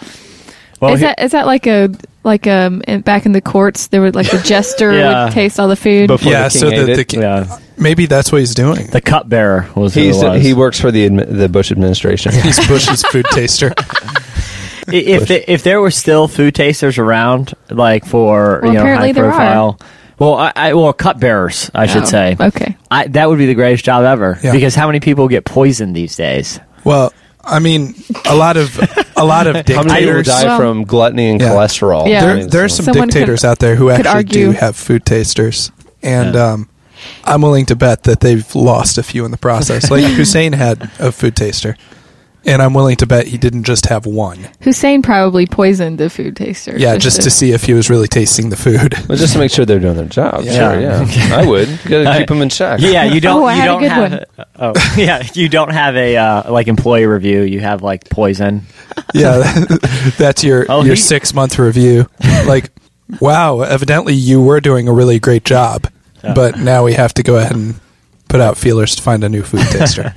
[0.82, 1.90] Well, is he- that is that like a
[2.24, 5.26] like um in, back in the courts there would like the jester Yeah.
[5.26, 6.08] would taste all the food.
[6.08, 7.08] Before yeah, the king so ate the, it.
[7.10, 8.88] the yeah, maybe that's what he's doing.
[8.88, 9.94] the cupbearer was.
[9.94, 10.42] He's, who it was.
[10.44, 12.32] he works for the admi- the Bush administration.
[12.44, 13.74] He's Bush's food taster.
[13.78, 18.82] I- if the, if there were still food tasters around, like for Well, you know
[18.82, 19.32] apparently high there are.
[19.32, 19.80] profile.
[20.20, 22.36] Well, I, I well cupbearers, I should Oh, say.
[22.40, 22.78] Okay.
[22.92, 24.40] I, that would be the greatest job ever.
[24.44, 24.52] Yeah.
[24.52, 26.60] Because how many people get poisoned these days?
[26.84, 27.12] Well,
[27.44, 27.94] I mean,
[28.26, 28.78] a lot of
[29.18, 30.28] a lot of How many people dictators.
[30.28, 31.50] die Well- from gluttony and Yeah.
[31.50, 32.08] cholesterol?
[32.08, 32.22] Yeah.
[32.22, 34.46] I There, mean, there are some Someone dictators could- out there who actually argue.
[34.48, 35.72] do have food tasters,
[36.02, 36.70] and um,
[37.26, 39.91] I'm willing to bet that they've lost a few in the process.
[39.91, 41.76] Like Hussein had a food taster,
[42.46, 44.48] and I'm willing to bet he didn't just have one.
[44.62, 46.78] Hussein probably poisoned the food taster.
[46.78, 48.94] Yeah, just to see if he was really tasting the food.
[49.08, 50.44] Well, just to make sure they're doing their job.
[50.44, 50.54] Yeah.
[50.72, 51.36] Sure, yeah.
[51.36, 51.68] I would.
[51.68, 52.80] You gotta keep them in check.
[52.82, 53.34] Yeah, you don't.
[53.44, 53.91] Oh, I you had a don't good
[54.38, 54.48] have.
[54.56, 57.41] Oh, yeah, you don't have a uh, like employee review.
[57.41, 58.64] You have like poison.
[59.14, 59.41] Yeah,
[60.18, 62.08] that's your Oh, your he- six month review.
[62.46, 62.72] Like,
[63.20, 65.88] wow, evidently you were doing a really great job,
[66.22, 67.76] but now we have to go ahead and
[68.30, 70.14] put out feelers to find a new food taster.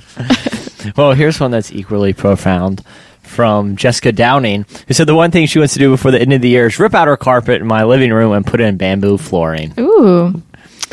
[0.97, 2.83] Well, here's one that's equally profound
[3.23, 6.33] from Jessica Downing, who said the one thing she wants to do before the end
[6.33, 8.77] of the year is rip out her carpet in my living room and put in
[8.77, 9.75] bamboo flooring.
[9.79, 10.43] Ooh,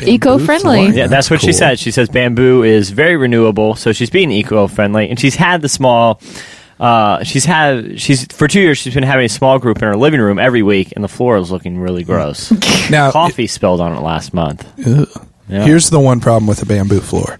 [0.02, 0.88] eco-friendly.
[0.88, 1.78] Yeah, that's what she said.
[1.78, 6.20] She says bamboo is very renewable, so she's being eco-friendly, and she's had the small.
[6.80, 8.78] Uh, she's had she's for two years.
[8.78, 11.36] She's been having a small group in her living room every week, and the floor
[11.36, 12.52] is looking really gross.
[12.90, 14.66] Now, Coffee spilled on it last month.
[15.48, 15.64] Yeah.
[15.64, 17.38] Here's the one problem with a bamboo floor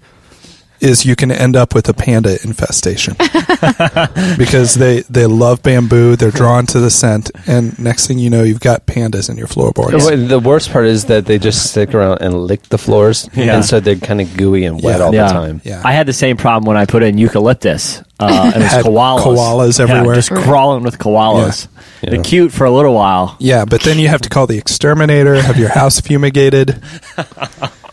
[0.85, 3.15] is you can end up with a panda infestation
[4.37, 8.43] because they they love bamboo they're drawn to the scent and next thing you know
[8.43, 11.93] you've got pandas in your floorboards The, the worst part is that they just stick
[11.93, 13.55] around and lick the floors, Yeah.
[13.55, 15.05] and so they're kind of gooey and wet Yeah.
[15.05, 15.27] all yeah.
[15.27, 15.61] the time.
[15.63, 15.81] Yeah.
[15.83, 18.03] I had the same problem when I put in eucalyptus.
[18.19, 19.23] Uh, and it was koalas.
[19.23, 20.15] koalas Yeah, everywhere.
[20.15, 21.67] just crawling with koalas.
[22.01, 22.11] Yeah.
[22.11, 23.35] They're cute for a little while.
[23.39, 26.81] yeah but then you have to call the exterminator have your house fumigated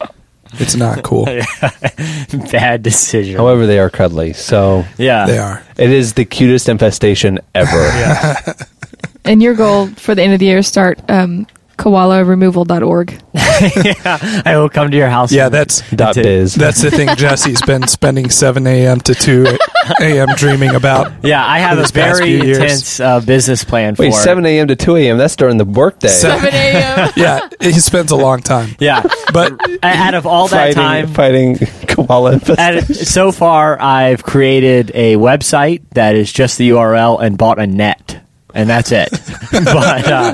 [0.54, 1.24] it's not cool
[2.50, 3.36] Bad decision.
[3.36, 8.44] However, they are cuddly, so yeah, they are it is the cutest infestation ever.
[9.24, 11.46] And your goal for the end of the year is start um,
[11.78, 13.20] koalaremoval.org.
[13.32, 15.30] Yeah, I will come to your house.
[15.30, 16.54] yeah that's Dot biz.
[16.56, 19.46] that's the thing jesse's been spending 7 a.m to 2
[20.00, 21.44] a.m dreaming about yeah.
[21.46, 24.68] I have a this very intense uh, business plan for Wait, seven a.m.
[24.68, 25.18] to two a.m.
[25.18, 26.08] That's during the workday.
[26.08, 27.10] Seven- a.m.
[27.16, 29.02] yeah he spends a long time Yeah,
[29.32, 29.52] but
[29.82, 31.58] out of all that fighting, time, fighting
[31.88, 37.58] koala at, so far I've created a website that is just the URL and bought
[37.58, 38.20] a net,
[38.54, 39.08] and that's it.
[39.52, 40.32] but uh,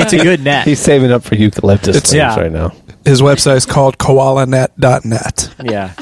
[0.00, 0.66] it's a good net.
[0.66, 2.34] He's saving up for eucalyptus It's- yeah.
[2.38, 2.72] right now.
[3.04, 5.92] his website is called koalanet.net yeah.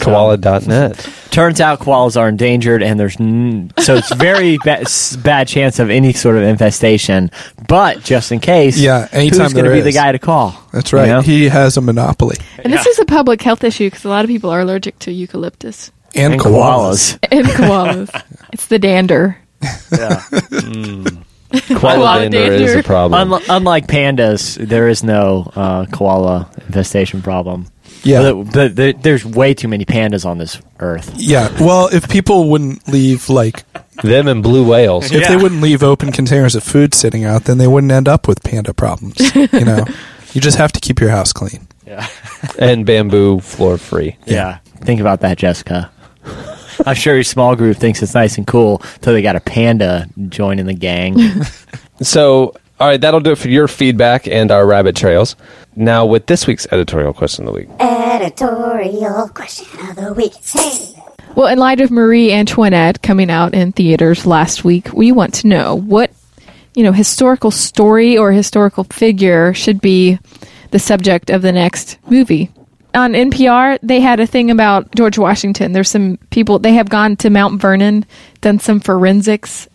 [0.00, 1.08] Koala.net.
[1.30, 4.84] Turns out koalas are endangered, and there's n- so it's very ba-
[5.22, 7.30] bad chance of any sort of infestation.
[7.68, 10.54] But just in case, Yeah, anytime who's going to be the guy to call?
[10.72, 11.06] That's right.
[11.06, 11.20] You know?
[11.22, 12.36] He has a monopoly.
[12.62, 15.12] And this is a public health issue because a lot of people are allergic to
[15.12, 17.18] eucalyptus And, And koalas.
[17.32, 18.22] and koalas.
[18.52, 19.38] it's the dander.
[21.68, 22.78] Koala Koala dander is dander.
[22.80, 23.40] a problem.
[23.48, 27.66] Unlike pandas, there is no uh, koala infestation problem.
[28.04, 28.32] Yeah.
[28.32, 31.12] But, but there, there's way too many pandas on this earth.
[31.16, 31.48] Yeah.
[31.60, 33.64] Well, if people wouldn't leave, like,
[34.02, 35.10] Them and blue whales.
[35.12, 38.28] if they wouldn't leave open containers of food sitting out, then they wouldn't end up
[38.28, 39.18] with panda problems.
[39.34, 39.84] you know,
[40.32, 41.66] you just have to keep your house clean.
[41.86, 42.06] Yeah,
[42.58, 44.16] and bamboo floor free.
[44.24, 44.58] Yeah.
[44.78, 45.90] Think about that, Jessica.
[46.86, 50.08] I'm sure your small group thinks it's nice and cool until they got a panda
[50.28, 51.18] joining the gang.
[52.02, 55.36] So, all right, that'll do it for your feedback and our rabbit trails.
[55.76, 57.68] Now, with this week's editorial question of the week.
[57.80, 60.34] Editorial question of the week.
[60.44, 60.94] Hey.
[61.36, 65.46] Well, in light of Marie Antoinette coming out in theaters last week, we want to
[65.46, 66.12] know what
[66.74, 70.18] you know historical story or historical figure should be
[70.70, 72.50] the subject of the next movie.
[72.94, 75.72] on NPR, they had a thing about George Washington.
[75.72, 78.04] There's some people they have gone to Mount Vernon,
[78.40, 79.68] done some forensics,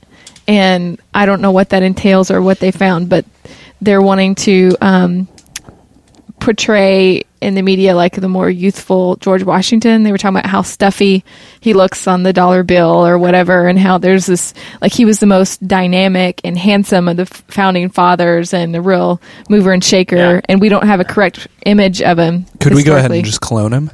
[0.50, 3.24] and I don't know what that entails or what they found, but
[3.82, 5.28] they're wanting to um,
[6.40, 10.02] portray in the media like the more youthful George Washington.
[10.02, 11.24] They were talking about how stuffy
[11.60, 15.20] he looks on the dollar bill or whatever, and how there's this like he was
[15.20, 20.16] the most dynamic and handsome of the founding fathers and a real mover and shaker.
[20.16, 20.42] Yeah.
[20.50, 22.48] And we don't have a correct image of him.
[22.60, 23.92] Could we go ahead and just clone him?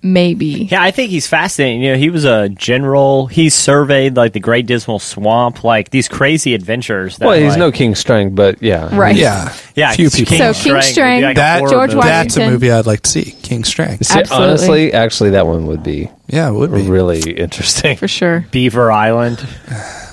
[0.00, 0.68] Maybe?
[0.70, 1.82] Yeah, I think he's fascinating.
[1.82, 3.26] You know, he was a general.
[3.26, 7.18] He surveyed like the Great Dismal Swamp, like these crazy adventures.
[7.18, 8.94] That, Well, he's like- no King Strang, but yeah.
[8.96, 9.16] Right.
[9.16, 9.52] Yeah.
[9.74, 10.36] Yeah, Few King people.
[10.38, 12.06] So King Strang would Strang, like that George movie.
[12.06, 13.34] that's a movie I'd like to see.
[13.42, 13.98] King Strang.
[14.02, 14.46] See, Absolutely.
[14.48, 16.82] honestly, actually, that one would be Yeah, it would be.
[16.82, 17.96] really interesting.
[17.96, 18.46] for sure.
[18.52, 19.44] Beaver Island.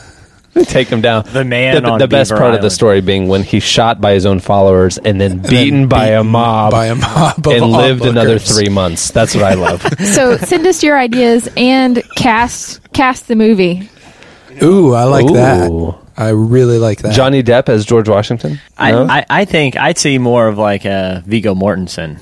[0.64, 1.26] Take him down.
[1.32, 4.00] The man The, on the best Beaver part of the story being when he's shot
[4.00, 7.66] by his own followers and then beaten by a mob by a mob of and
[7.66, 9.12] lived another three months.
[9.12, 9.82] That's what I love.
[10.00, 13.90] So send us your ideas and cast cast the movie.
[14.64, 15.34] Ooh, I like Ooh.
[15.34, 15.96] that.
[16.18, 17.14] I really like that.
[17.14, 18.60] Johnny Depp as George Washington.
[18.78, 19.06] I, No?
[19.10, 22.22] I, I think I'd see more of like uh, a Viggo Mortensen.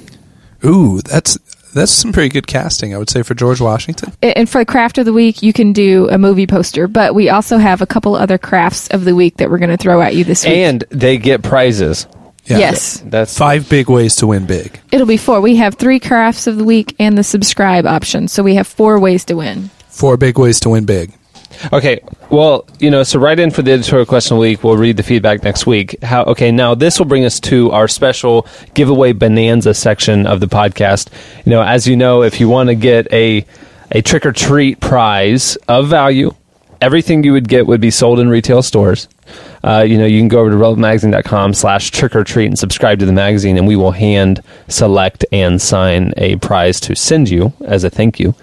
[0.66, 1.38] Ooh, that's
[1.74, 4.14] that's some pretty good casting, I would say, for George Washington.
[4.22, 7.30] And for the craft of the week, you can do a movie poster, but we
[7.30, 10.16] also have a couple other crafts of the week that we're going to throw at
[10.16, 10.54] you this week.
[10.56, 12.08] and they get prizes.
[12.46, 12.58] Yeah.
[12.58, 14.78] yes, That's Five big ways to win big.
[14.92, 15.40] it'll be four.
[15.40, 19.00] We have three crafts of the week and the subscribe option, so we have four
[19.00, 19.70] ways to win.
[19.88, 21.14] Four big ways to win big.
[21.72, 24.64] Okay, well, you know, so write in for the editorial question week.
[24.64, 26.02] We'll read the feedback next week.
[26.04, 26.24] How?
[26.24, 31.10] Okay, now this will bring us to our special giveaway bonanza section of the podcast.
[31.46, 33.46] You know, as you know, if you want to get a
[33.92, 36.34] a trick or treat prize of value,
[36.82, 39.08] everything you would get would be sold in retail stores.
[39.64, 43.00] Uh, you know, you can go over to relevantmagazine.com slash trick or treat and subscribe
[43.00, 47.54] to the magazine, and we will hand select and sign a prize to send you
[47.66, 48.36] as a thank you.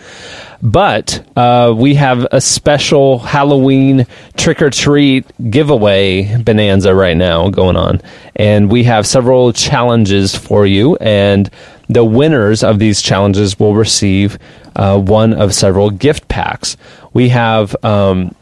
[0.62, 4.06] But uh, we have a special Halloween
[4.36, 8.02] trick or treat giveaway bonanza right now going on.
[8.36, 10.96] And we have several challenges for you.
[10.96, 11.50] And
[11.88, 14.38] the winners of these challenges will receive
[14.76, 16.76] uh, one of several gift packs.
[17.12, 18.34] We have um,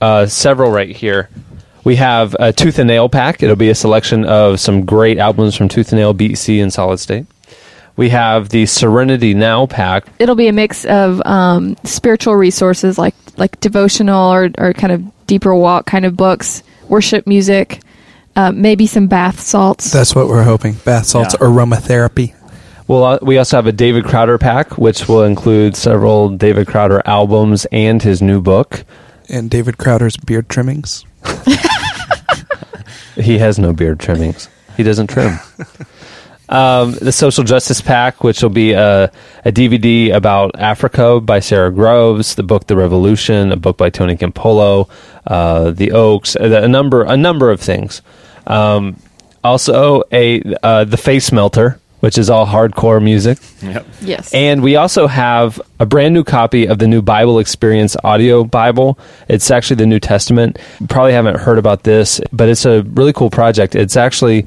[0.00, 1.30] uh, several right here.
[1.84, 3.42] We have a Tooth and Nail pack.
[3.42, 6.98] It'll be a selection of some great albums from Tooth and Nail, BC, and Solid
[6.98, 7.26] State.
[7.96, 10.06] We have the Serenity Now pack.
[10.18, 15.26] It'll be a mix of um, spiritual resources like like devotional or, or kind of
[15.26, 17.80] deeper walk kind of books, worship music,
[18.36, 19.90] uh, maybe some bath salts.
[19.92, 20.74] That's what we're hoping.
[20.84, 21.46] Bath salts, Yeah.
[21.46, 22.34] aromatherapy.
[22.86, 27.00] Well, uh, we also have a David Crowder pack, which will include several David Crowder
[27.06, 28.84] albums and his new book.
[29.28, 31.04] And David Crowder's beard trimmings.
[33.16, 34.48] He has no beard trimmings.
[34.76, 35.38] He doesn't trim.
[36.48, 39.04] um, the Social Justice Pack, which will be a,
[39.44, 44.16] a DVD about Africa by Sara Groves, the book The Revolution, a book by Tony
[44.16, 44.88] Campolo,
[45.26, 48.02] uh, The Oaks, a, a number a number of things.
[48.46, 48.96] Um,
[49.42, 53.38] also, a uh, the Face Melter, which is all hardcore music.
[53.62, 53.86] Yep.
[54.02, 54.34] yes.
[54.34, 58.98] And we also have a brand new copy of the new Bible Experience audio Bible.
[59.28, 60.58] It's actually the New Testament.
[60.80, 63.74] You probably haven't heard about this, but it's a really cool project.
[63.74, 64.46] It's actually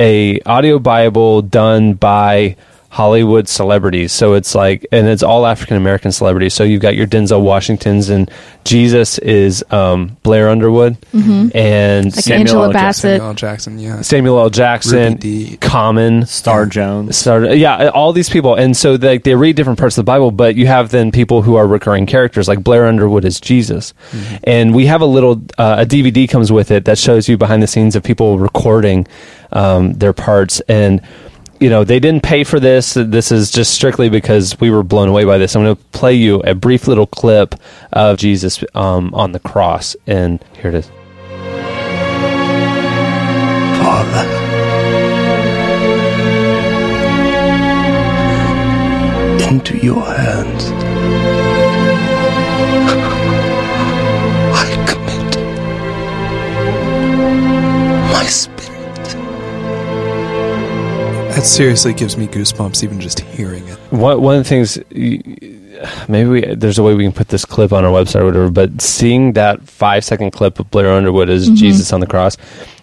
[0.00, 2.56] a audio Bible done by
[2.92, 4.10] Hollywood celebrities.
[4.10, 6.54] So it's like, and it's all African American celebrities.
[6.54, 8.28] So you've got your Denzel Washingtons, and
[8.64, 10.96] Jesus is um, Blair Underwood,
[11.54, 12.72] and like Samuel Angela L.
[12.72, 12.82] Jackson.
[12.82, 13.02] Bassett.
[13.20, 13.34] Samuel L.
[13.34, 14.00] Jackson, yeah.
[14.00, 14.50] Samuel L.
[14.50, 17.16] Jackson, Common, Star Jones.
[17.16, 20.30] started yeah all these people and so they, they read different parts of the bible
[20.32, 23.94] but you have then people who are recurring characters like blair underwood is jesus
[24.44, 27.62] and we have a little uh, a dvd comes with it that shows you behind
[27.62, 29.06] the scenes of people recording
[29.52, 31.00] um, their parts and
[31.60, 35.08] you know they didn't pay for this this is just strictly because we were blown
[35.08, 37.54] away by this i'm going to play you a brief little clip
[37.92, 40.90] of jesus um, on the cross and here it is
[43.80, 44.26] Father.
[49.48, 50.64] Into your hands.
[54.62, 55.36] I commit
[58.12, 58.49] my spirit.
[61.40, 63.78] That seriously gives me goosebumps even just hearing it.
[63.88, 64.76] one, one of the things
[66.06, 68.50] maybe we, there's a way we can put this clip on our website or whatever
[68.50, 71.54] but seeing that five second clip of blair underwood as mm-hmm.
[71.54, 72.36] jesus on the cross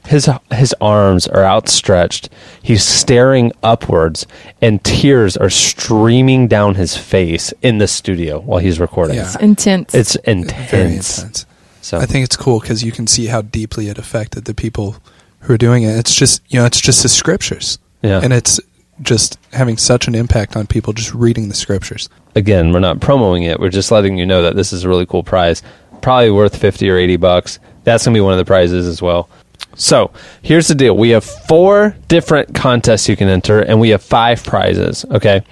[0.08, 2.30] his his arms are outstretched
[2.64, 4.26] he's staring upwards
[4.60, 9.36] and tears are streaming down his face in the studio while he's recording Yeah.
[9.40, 9.94] Intense.
[9.94, 11.46] it's intense, Very intense.
[11.82, 14.96] so I think it's cool because you can see how deeply it affected the people
[15.42, 15.96] who are doing it.
[15.96, 18.60] It's just you know, it's just the scriptures, yeah and it's
[19.02, 22.10] just having such an impact on people just reading the scriptures.
[22.36, 23.60] Again, we're not promoting it.
[23.60, 25.62] We're just letting you know that this is a really cool prize.
[26.02, 27.60] Probably worth 50 or 80 bucks.
[27.84, 29.30] That's going to be one of the prizes as well.
[29.76, 30.98] So, here's the deal.
[30.98, 35.44] We have four different contests you can enter, and we have five prizes, okay?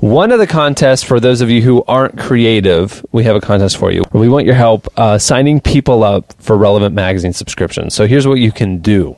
[0.00, 3.76] One of the contests, for those of you who aren't creative, we have a contest
[3.76, 4.02] for you.
[4.12, 7.94] We want your help uh, signing people up for relevant magazine subscriptions.
[7.94, 9.16] So, here's what you can do.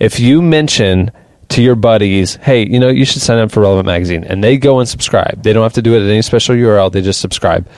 [0.00, 1.10] If you mention
[1.50, 4.56] to your buddies, hey, you know, you should sign up for Relevant Magazine, and they
[4.58, 5.42] go and subscribe.
[5.42, 6.92] They don't have to do it at any special URL.
[6.92, 7.68] They just subscribe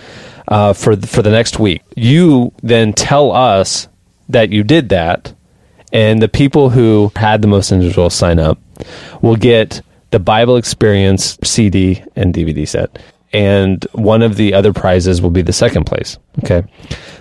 [0.48, 1.82] uh, for th- for the next week.
[1.96, 3.88] You then tell us
[4.28, 5.32] that you did that,
[5.92, 8.58] and the people who had the most individuals sign up
[9.22, 12.98] will get the Bible Experience CD and DVD set.
[13.32, 16.18] And one of the other prizes will be the second place.
[16.42, 16.64] Okay.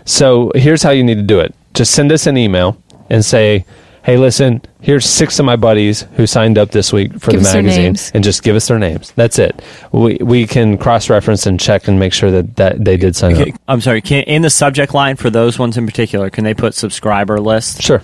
[0.06, 3.66] So here's how you need to do it just send us an email and say,
[4.04, 7.50] hey, listen, here's six of my buddies who signed up this week for Give the
[7.50, 9.12] us magazine, and just give us their names.
[9.12, 9.62] That's it.
[9.92, 13.36] We we can cross reference and check and make sure that, that they did sign
[13.36, 13.62] Okay, up.
[13.68, 14.02] I'm sorry.
[14.02, 17.82] Can, in the subject line for those ones in particular, can they put subscriber list?
[17.82, 18.02] Sure.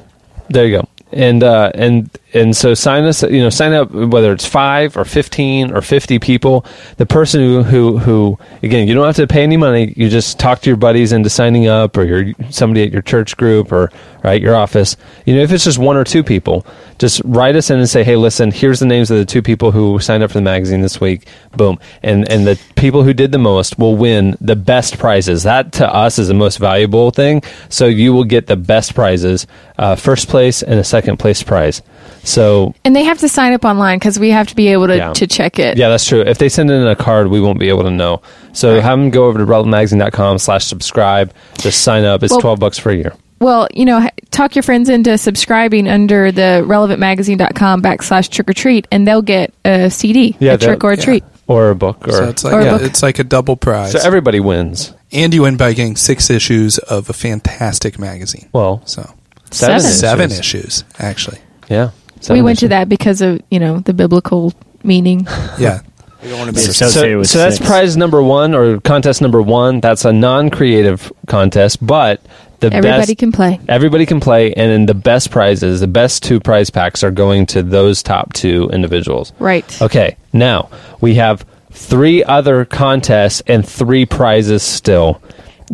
[0.50, 0.88] There you go.
[1.12, 3.24] And uh, and and so sign us.
[3.24, 6.66] You know, sign up whether it's five or fifteen or fifty people.
[6.98, 9.94] The person who who who again, you don't have to pay any money.
[9.96, 13.38] You just talk to your buddies into signing up, or your somebody at your church
[13.38, 13.92] group, or
[14.24, 14.98] right your office.
[15.26, 16.66] You know, if it's just one or two people,
[17.00, 19.72] just write us in and say, hey, listen, here's the names of the two people
[19.72, 21.28] who signed up for the magazine this week.
[21.56, 25.44] Boom, and and the people who did the most will win the best prizes.
[25.44, 27.44] That to us is the most valuable thing.
[27.70, 31.82] So you will get the best prizes, uh, first place and a second place prize.
[32.26, 34.98] So And they have to sign up online because we have to be able to,
[34.98, 35.14] Yeah.
[35.14, 35.78] to check it.
[35.78, 36.22] yeah, that's true.
[36.22, 38.22] If they send in a card, we won't be able to know.
[38.54, 41.32] So have them go over to relevantmagazine.com slash subscribe.
[41.60, 42.24] Just sign up.
[42.24, 43.14] It's Well- 12 bucks for a year.
[43.40, 48.88] Well, you know, talk your friends into subscribing under the relevantmagazine.com backslash trick or treat,
[48.92, 51.04] and they'll get a CD, a trick or a yeah.
[51.04, 51.24] treat.
[51.48, 52.08] Or a book.
[52.08, 52.82] Or, so it's like Or a yeah, book.
[52.84, 53.92] it's like a double prize.
[53.92, 54.94] so everybody wins.
[55.12, 58.48] and you win by getting six issues of a fantastic magazine.
[58.52, 59.08] Well, So
[59.52, 59.80] Seven.
[59.82, 61.38] seven issues actually.
[61.70, 61.90] Yeah.
[62.34, 64.54] We Seven went to that because of, you know, the biblical
[64.84, 65.28] meaning.
[65.60, 65.82] Yeah.
[66.24, 69.22] We don't want to be So, associated with so that's prize number one or contest
[69.22, 69.80] number one.
[69.80, 72.20] That's a non-creative contest, but
[72.62, 73.60] the Everybody best can play.
[73.70, 77.46] everybody can play, and then the best prizes, the best two prize packs, are going
[77.48, 79.34] to those top two individuals.
[79.38, 79.80] Right.
[79.84, 80.70] Okay, now
[81.00, 85.22] we have three other contests and three prizes still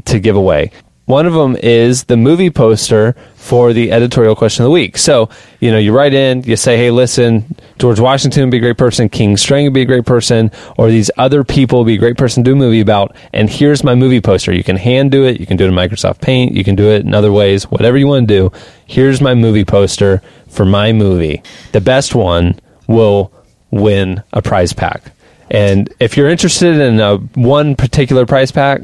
[0.06, 0.72] to give away.
[1.06, 4.98] One of them is the movie poster for the editorial question of the week.
[4.98, 5.30] So,
[5.60, 8.78] you know, you write in, you say, hey, listen, George Washington would be a great
[8.78, 11.98] person, King Strang would be a great person, or these other people would be a
[11.98, 14.54] great person to do a movie about, and here's my movie poster.
[14.54, 16.90] You can hand do it, you can do it in Microsoft Paint, you can do
[16.90, 18.52] it in other ways, whatever you want to do.
[18.86, 21.42] Here's my movie poster for my movie.
[21.72, 23.34] The best one will
[23.72, 25.12] win a prize pack.
[25.50, 28.82] And if you're interested in a, one particular prize pack,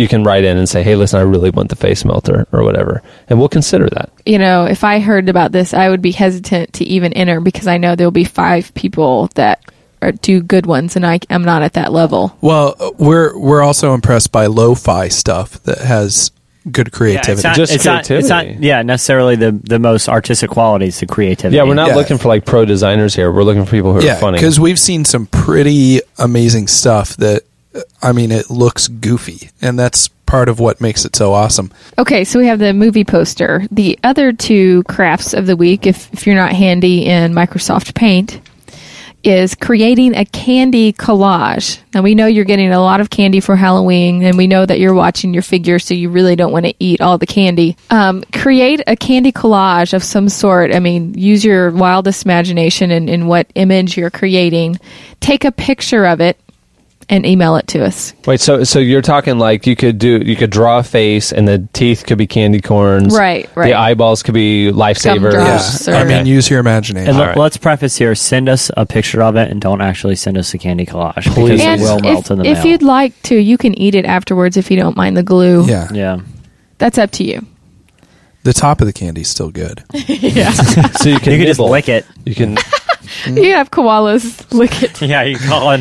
[0.00, 2.64] you can write in and say, "Hey, listen, I really want the face melter or
[2.64, 4.10] whatever," and we'll consider that.
[4.26, 7.66] You know, if I heard about this, I would be hesitant to even enter because
[7.68, 9.62] I know there'll be five people that
[10.02, 12.36] are, do good ones, and I am not at that level.
[12.40, 16.30] Well, we're we're also impressed by lo-fi stuff that has
[16.70, 17.32] good Yeah, creativity.
[17.32, 18.66] it's not, Just it's not, it's not, creativity.
[18.66, 21.56] yeah, necessarily the, the most artistic qualities, the creativity.
[21.56, 21.94] Yeah, we're not Yeah.
[21.96, 23.32] looking for like pro designers here.
[23.32, 24.36] We're looking for people who are yeah, funny.
[24.38, 27.44] because we've seen some pretty amazing stuff that
[28.02, 31.72] I mean, it looks goofy, and that's part of what makes it so awesome.
[31.98, 33.66] Okay, so we have the movie poster.
[33.70, 38.40] The other two crafts of the week, if, if you're not handy in Microsoft Paint,
[39.22, 41.78] is creating a candy collage.
[41.92, 44.78] Now, we know you're getting a lot of candy for Halloween, and we know that
[44.78, 47.76] you're watching your figure, so you really don't want to eat all the candy.
[47.90, 50.74] Um, create a candy collage of some sort.
[50.74, 54.78] I mean, use your wildest imagination in, in what image you're creating.
[55.20, 56.38] Take a picture of it
[57.10, 58.14] and email it to us.
[58.26, 61.46] Wait, so so you're talking like you could do you could draw a face and
[61.46, 63.66] the teeth could be candy corns, Right, right.
[63.66, 65.86] The eyeballs could be lifesavers.
[65.88, 67.08] Yeah, or- I mean, use your imagination.
[67.10, 67.36] And All let- right.
[67.36, 70.58] let's preface here: send us a picture of it, and don't actually send us a
[70.58, 71.60] candy collage because Please.
[71.62, 72.66] it will if, melt in the if mail.
[72.68, 75.66] you'd like to, you can eat it afterwards if you don't mind the glue.
[75.66, 76.20] yeah, yeah,
[76.78, 77.44] That's up to you.
[78.44, 79.82] the top of the candy's still good.
[79.92, 80.52] yeah.
[80.52, 82.06] So you can you can just lick it.
[82.24, 82.56] You can
[83.26, 85.00] you have koalas lick it.
[85.10, 85.80] Yeah, you call it.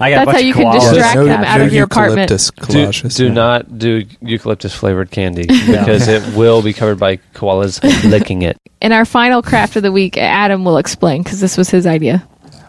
[0.00, 1.84] I got That's a bunch how you can distract no, them out no of your
[1.84, 2.30] apartment.
[2.30, 7.82] eucalyptus do, do not do eucalyptus flavored candy because it will be covered by koalas
[8.10, 8.56] licking it.
[8.80, 12.26] In our final craft of the week, Adam will explain because this was his idea.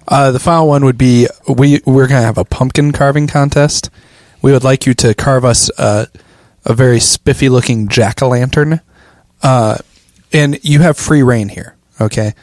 [0.07, 3.89] Uh, the final one would be we we're going to have a pumpkin carving contest.
[4.41, 6.05] We would like you to carve us uh,
[6.65, 8.81] a very spiffy looking jack o' lantern,
[9.41, 9.77] uh,
[10.33, 11.75] and you have free reign here.
[12.01, 12.33] Okay,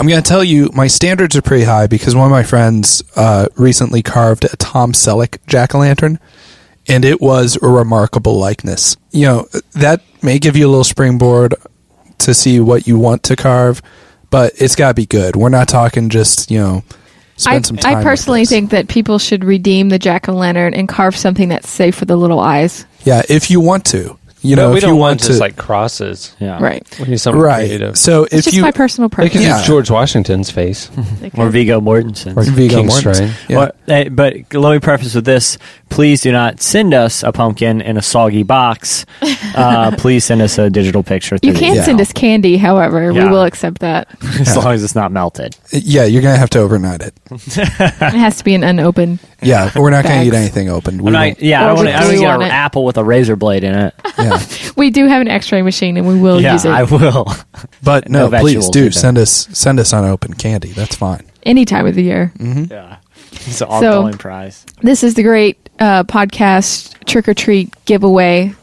[0.00, 3.02] I'm going to tell you, my standards are pretty high because one of my friends
[3.16, 6.18] uh, recently carved a Tom Selleck jack o' lantern,
[6.88, 8.96] and it was a remarkable likeness.
[9.10, 11.54] You know, that may give you a little springboard
[12.20, 13.82] to see what you want to carve,
[14.30, 15.36] but it's got to be good.
[15.36, 16.82] We're not talking just, you know,
[17.36, 17.96] spend I, some time.
[17.98, 21.68] I personally think that people should redeem the jack o' lantern and carve something that's
[21.68, 22.86] safe for the little eyes.
[23.04, 24.18] Yeah, if you want to.
[24.42, 25.26] You know, no, we don't you want want to.
[25.28, 26.34] just like crosses.
[26.40, 26.62] Yeah.
[26.62, 26.82] Right.
[26.98, 27.66] We need something right.
[27.66, 27.98] creative.
[27.98, 28.62] So It's if just you.
[28.62, 29.32] my personal They preference.
[29.34, 29.58] could Yeah.
[29.58, 30.90] use George Washington's face.
[31.36, 32.36] Or Viggo Mortensen.
[32.36, 33.30] Or Viggo King Mortensen.
[33.48, 33.56] Yeah.
[33.58, 35.58] Well, eh, but let me preface with this:
[35.90, 39.04] please do not send us a pumpkin in a soggy box.
[39.52, 41.36] Uh, please send us a digital picture.
[41.42, 43.12] You can the send us candy, however.
[43.12, 44.06] We will accept that.
[44.40, 45.56] as long as it's not melted.
[45.72, 47.14] yeah, you're going to have to overnight it.
[47.32, 49.18] It has to be an unopened.
[49.42, 51.02] Yeah, we're not going to eat anything open.
[51.02, 52.42] We I'm won't- not, yeah, I Or don't want to I don't glue get an
[52.42, 53.94] apple with a razor blade in it.
[54.18, 54.29] yeah.
[54.76, 57.26] We do have an X-ray machine, and we will yeah, use it I will.
[57.82, 58.90] But No no, please do either.
[58.92, 60.72] send us send us unopened candy.
[60.72, 61.24] That's fine.
[61.42, 62.32] any time of the year.
[62.38, 62.72] Mm-hmm.
[62.72, 62.96] yeah,
[63.32, 64.64] it's an ongoing prize.
[64.82, 68.54] This is the great uh, podcast trick or treat giveaway,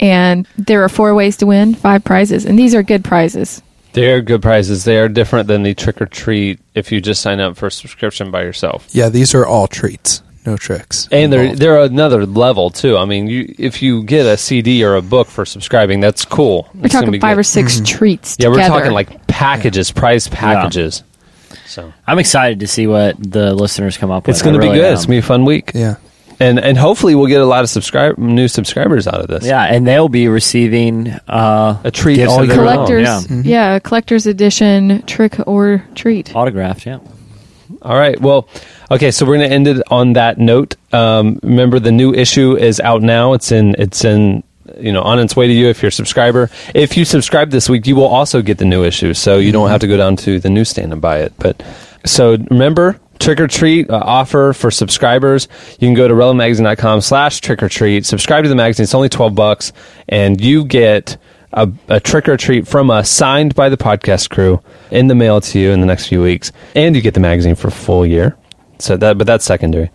[0.00, 3.62] and there are four ways to win five prizes, and these are good prizes.
[3.94, 4.84] They're good prizes.
[4.84, 7.70] They are different than the trick or treat if you just sign up for a
[7.70, 8.88] subscription by yourself.
[8.92, 11.08] Yeah, these are all treats, no tricks.
[11.12, 11.60] And they're involved.
[11.62, 12.96] they're another level too.
[12.98, 16.68] I mean, you if you get a CD or a book for subscribing, that's cool.
[16.74, 17.40] We're It's talking be five good.
[17.40, 18.36] or 6 treats.
[18.38, 21.02] Yeah, we're talking like packages, prize packages.
[21.66, 24.34] So I'm excited to see what the listeners come up with.
[24.34, 24.86] it's going to I be really good.
[24.88, 24.92] am.
[24.94, 25.72] It's going to be a fun week.
[25.74, 25.94] yeah.
[26.40, 29.44] and and hopefully we'll get a lot of subscribe new subscribers out of this.
[29.46, 32.78] Yeah, and they'll be receiving uh, A treat all of year their long.
[32.78, 33.30] own, collectors.
[33.30, 33.72] yeah.
[33.74, 33.78] Yeah.
[33.78, 36.34] collector's edition trick or treat.
[36.34, 36.84] autographed.
[36.84, 36.98] Yeah.
[37.80, 38.20] All right.
[38.20, 38.48] Well,
[38.90, 39.10] okay.
[39.10, 40.76] So we're going to end it on that note.
[40.92, 43.32] Um, remember, the new issue is out now.
[43.32, 43.74] It's in.
[43.78, 44.42] It's in.
[44.78, 46.48] You know, on its way to you if you're a subscriber.
[46.72, 49.68] If you subscribe this week, you will also get the new issue, so you don't
[49.68, 51.32] have to go down to the newsstand and buy it.
[51.36, 51.62] But
[52.06, 55.48] so remember, trick or treat uh, offer for subscribers.
[55.72, 58.06] You can go to relevantmagazine.com slash trick or treat.
[58.06, 58.84] Subscribe to the magazine.
[58.84, 59.72] It's only twelve bucks,
[60.08, 61.16] and you get
[61.52, 65.40] a, a trick or treat from us signed by the podcast crew in the mail
[65.40, 68.06] to you in the next few weeks, and you get the magazine for a full
[68.06, 68.36] year.
[68.78, 69.90] So that, but that's secondary.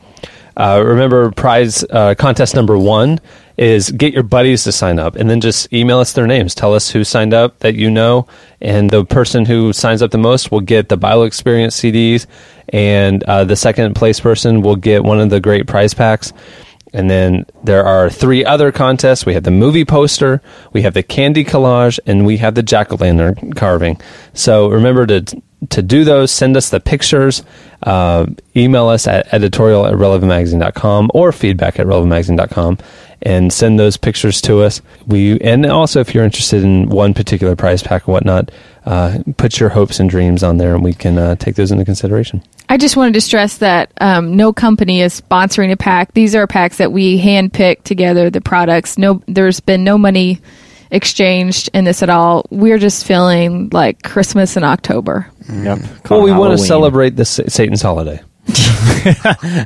[0.58, 3.20] Uh, remember, prize uh, contest number one
[3.58, 6.56] is get your buddies to sign up, and then just email us their names.
[6.56, 8.28] Tell us who signed up that you know,
[8.60, 12.26] and the person who signs up the most will get the Bio Experience CDs,
[12.70, 16.34] and uh, the second place person will get one of the great prize packs.
[16.94, 19.26] And then there are three other contests.
[19.26, 20.42] We have the movie poster,
[20.74, 24.00] we have the candy collage, and we have the jack o' lantern carving.
[24.34, 26.32] So remember to to do those.
[26.32, 27.44] Send us the pictures.
[27.84, 32.78] Uh, email us at editorial at relevantmagazine.com or feedback at relevantmagazine.com
[33.22, 34.82] and send those pictures to us.
[35.06, 38.52] We and also if you're interested in one particular prize pack or whatnot,
[38.88, 41.84] uh, put your hopes and dreams on there, and we can uh, take those into
[41.84, 42.42] consideration.
[42.70, 46.14] I just wanted to stress that um, no company is sponsoring a pack.
[46.14, 48.30] These are packs that we handpick together.
[48.30, 48.98] The products.
[48.98, 50.40] No, there's been no money
[50.90, 52.46] exchanged in this at all.
[52.50, 55.30] We're just feeling like Christmas in October.
[55.52, 55.80] Yep.
[56.10, 58.22] Well, we want to celebrate the Sa- Satan's holiday.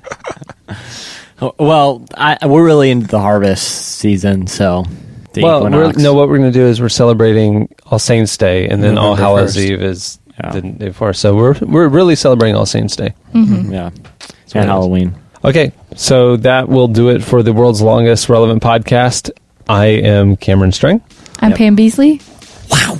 [1.57, 3.63] Well, I, we're really into the harvest
[3.97, 4.86] season, so
[5.34, 8.67] the well, we're, no, what we're going to do is we're celebrating All Saints Day,
[8.67, 9.59] and then All November Hallows 1st.
[9.71, 10.51] Eve is Yeah.
[10.51, 11.13] the day before.
[11.13, 13.13] So we're we're really celebrating All Saints Day.
[13.34, 13.71] Mm-hmm.
[13.71, 14.65] yeah, what and.
[14.65, 15.15] Halloween.
[15.43, 19.32] Okay, so that will do it for the world's longest relevant podcast.
[19.67, 21.01] I am Cameron Strang.
[21.39, 21.57] I'm Yep.
[21.57, 22.21] Pam Beesly.
[22.69, 22.97] Wow,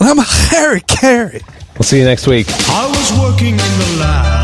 [0.00, 0.18] I'm
[0.50, 1.40] Harry Caray.
[1.74, 2.46] We'll see you next week.
[2.48, 4.43] I was working in the lab